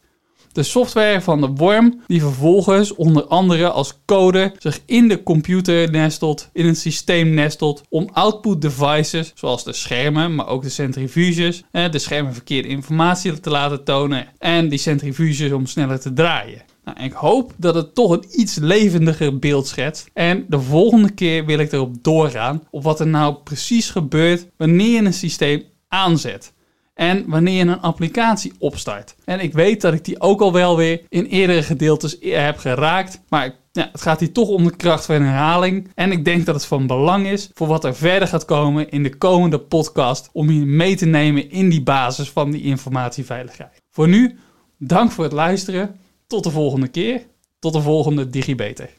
de 0.53 0.63
software 0.63 1.21
van 1.21 1.41
de 1.41 1.47
worm, 1.47 2.01
die 2.07 2.21
vervolgens 2.21 2.95
onder 2.95 3.23
andere 3.23 3.69
als 3.69 3.99
code 4.05 4.53
zich 4.57 4.79
in 4.85 5.07
de 5.07 5.23
computer 5.23 5.91
nestelt, 5.91 6.49
in 6.53 6.65
een 6.65 6.75
systeem 6.75 7.29
nestelt, 7.29 7.81
om 7.89 8.09
output 8.13 8.61
devices, 8.61 9.31
zoals 9.35 9.63
de 9.63 9.73
schermen, 9.73 10.35
maar 10.35 10.47
ook 10.47 10.63
de 10.63 10.69
centrifuges, 10.69 11.63
de 11.71 11.99
schermen 11.99 12.33
verkeerde 12.33 12.67
informatie 12.67 13.39
te 13.39 13.49
laten 13.49 13.83
tonen 13.83 14.27
en 14.37 14.69
die 14.69 14.79
centrifuges 14.79 15.51
om 15.51 15.65
sneller 15.65 15.99
te 15.99 16.13
draaien. 16.13 16.61
Nou, 16.83 17.03
ik 17.03 17.13
hoop 17.13 17.53
dat 17.57 17.75
het 17.75 17.95
toch 17.95 18.11
een 18.11 18.25
iets 18.31 18.55
levendiger 18.55 19.39
beeld 19.39 19.67
schetst. 19.67 20.09
En 20.13 20.45
de 20.47 20.59
volgende 20.59 21.11
keer 21.11 21.45
wil 21.45 21.59
ik 21.59 21.71
erop 21.71 22.03
doorgaan 22.03 22.63
op 22.69 22.83
wat 22.83 22.99
er 22.99 23.07
nou 23.07 23.35
precies 23.43 23.89
gebeurt 23.89 24.47
wanneer 24.57 25.01
je 25.01 25.05
een 25.05 25.13
systeem 25.13 25.63
aanzet 25.87 26.53
en 27.01 27.23
wanneer 27.27 27.53
je 27.53 27.71
een 27.71 27.81
applicatie 27.81 28.53
opstart. 28.59 29.15
En 29.25 29.39
ik 29.39 29.53
weet 29.53 29.81
dat 29.81 29.93
ik 29.93 30.05
die 30.05 30.21
ook 30.21 30.41
al 30.41 30.53
wel 30.53 30.77
weer 30.77 31.01
in 31.09 31.25
eerdere 31.25 31.63
gedeeltes 31.63 32.17
heb 32.19 32.57
geraakt, 32.57 33.21
maar 33.29 33.55
ja, 33.71 33.89
het 33.91 34.01
gaat 34.01 34.19
hier 34.19 34.31
toch 34.31 34.47
om 34.47 34.63
de 34.63 34.75
kracht 34.75 35.05
van 35.05 35.21
herhaling. 35.21 35.91
En 35.95 36.11
ik 36.11 36.25
denk 36.25 36.45
dat 36.45 36.55
het 36.55 36.65
van 36.65 36.87
belang 36.87 37.27
is 37.27 37.49
voor 37.53 37.67
wat 37.67 37.83
er 37.83 37.95
verder 37.95 38.27
gaat 38.27 38.45
komen 38.45 38.89
in 38.89 39.03
de 39.03 39.17
komende 39.17 39.59
podcast 39.59 40.29
om 40.33 40.49
je 40.49 40.65
mee 40.65 40.95
te 40.95 41.05
nemen 41.05 41.51
in 41.51 41.69
die 41.69 41.83
basis 41.83 42.29
van 42.29 42.51
die 42.51 42.61
informatieveiligheid. 42.61 43.81
Voor 43.89 44.07
nu, 44.07 44.37
dank 44.77 45.11
voor 45.11 45.23
het 45.23 45.33
luisteren. 45.33 45.95
Tot 46.27 46.43
de 46.43 46.51
volgende 46.51 46.87
keer. 46.87 47.25
Tot 47.59 47.73
de 47.73 47.81
volgende 47.81 48.29
DigiBeter. 48.29 48.89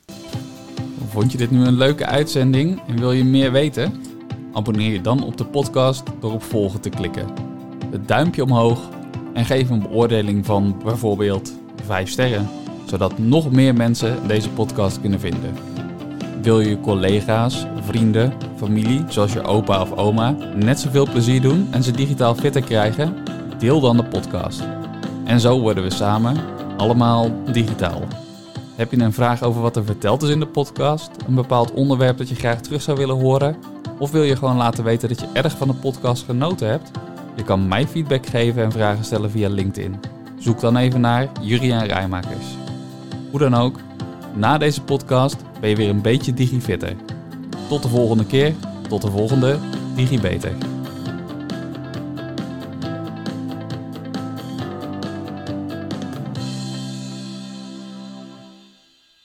Vond 1.08 1.32
je 1.32 1.38
dit 1.38 1.50
nu 1.50 1.64
een 1.64 1.76
leuke 1.76 2.06
uitzending 2.06 2.80
en 2.86 2.98
wil 2.98 3.12
je 3.12 3.24
meer 3.24 3.52
weten? 3.52 4.02
Abonneer 4.52 4.92
je 4.92 5.00
dan 5.00 5.24
op 5.24 5.36
de 5.36 5.44
podcast 5.44 6.02
door 6.20 6.32
op 6.32 6.42
volgen 6.42 6.80
te 6.80 6.88
klikken 6.88 7.51
het 7.92 8.08
duimpje 8.08 8.42
omhoog 8.42 8.78
en 9.32 9.44
geef 9.44 9.70
een 9.70 9.82
beoordeling 9.82 10.46
van 10.46 10.76
bijvoorbeeld 10.84 11.52
5 11.84 12.08
sterren, 12.08 12.48
zodat 12.86 13.18
nog 13.18 13.50
meer 13.50 13.74
mensen 13.74 14.26
deze 14.26 14.50
podcast 14.50 15.00
kunnen 15.00 15.20
vinden. 15.20 15.54
Wil 16.42 16.60
je 16.60 16.80
collega's, 16.80 17.66
vrienden, 17.80 18.32
familie, 18.56 19.04
zoals 19.08 19.32
je 19.32 19.42
opa 19.42 19.80
of 19.80 19.92
oma, 19.92 20.36
net 20.54 20.80
zoveel 20.80 21.10
plezier 21.10 21.40
doen 21.40 21.68
en 21.70 21.82
ze 21.82 21.90
digitaal 21.90 22.34
fitter 22.34 22.62
krijgen? 22.62 23.14
Deel 23.58 23.80
dan 23.80 23.96
de 23.96 24.04
podcast. 24.04 24.62
En 25.24 25.40
zo 25.40 25.60
worden 25.60 25.84
we 25.84 25.90
samen 25.90 26.36
allemaal 26.76 27.30
digitaal. 27.52 28.02
Heb 28.76 28.90
je 28.90 28.98
een 28.98 29.12
vraag 29.12 29.42
over 29.42 29.62
wat 29.62 29.76
er 29.76 29.84
verteld 29.84 30.22
is 30.22 30.30
in 30.30 30.40
de 30.40 30.46
podcast? 30.46 31.10
Een 31.26 31.34
bepaald 31.34 31.72
onderwerp 31.72 32.18
dat 32.18 32.28
je 32.28 32.34
graag 32.34 32.60
terug 32.60 32.82
zou 32.82 32.96
willen 32.96 33.20
horen? 33.20 33.56
Of 33.98 34.10
wil 34.10 34.22
je 34.22 34.36
gewoon 34.36 34.56
laten 34.56 34.84
weten 34.84 35.08
dat 35.08 35.20
je 35.20 35.28
erg 35.32 35.56
van 35.56 35.68
de 35.68 35.74
podcast 35.74 36.24
genoten 36.24 36.68
hebt? 36.68 36.90
Je 37.34 37.44
kan 37.44 37.68
mij 37.68 37.86
feedback 37.86 38.26
geven 38.26 38.62
en 38.62 38.72
vragen 38.72 39.04
stellen 39.04 39.30
via 39.30 39.48
LinkedIn. 39.48 40.00
Zoek 40.38 40.60
dan 40.60 40.76
even 40.76 41.00
naar 41.00 41.28
Juriaan 41.40 41.86
Rijmakers. 41.86 42.46
Hoe 43.30 43.40
dan 43.40 43.54
ook, 43.54 43.78
na 44.34 44.58
deze 44.58 44.82
podcast 44.82 45.36
ben 45.60 45.70
je 45.70 45.76
weer 45.76 45.88
een 45.88 46.02
beetje 46.02 46.34
digifitter. 46.34 46.96
Tot 47.68 47.82
de 47.82 47.88
volgende 47.88 48.26
keer, 48.26 48.54
tot 48.88 49.02
de 49.02 49.10
volgende 49.10 49.58
DigiBeter. 49.94 50.71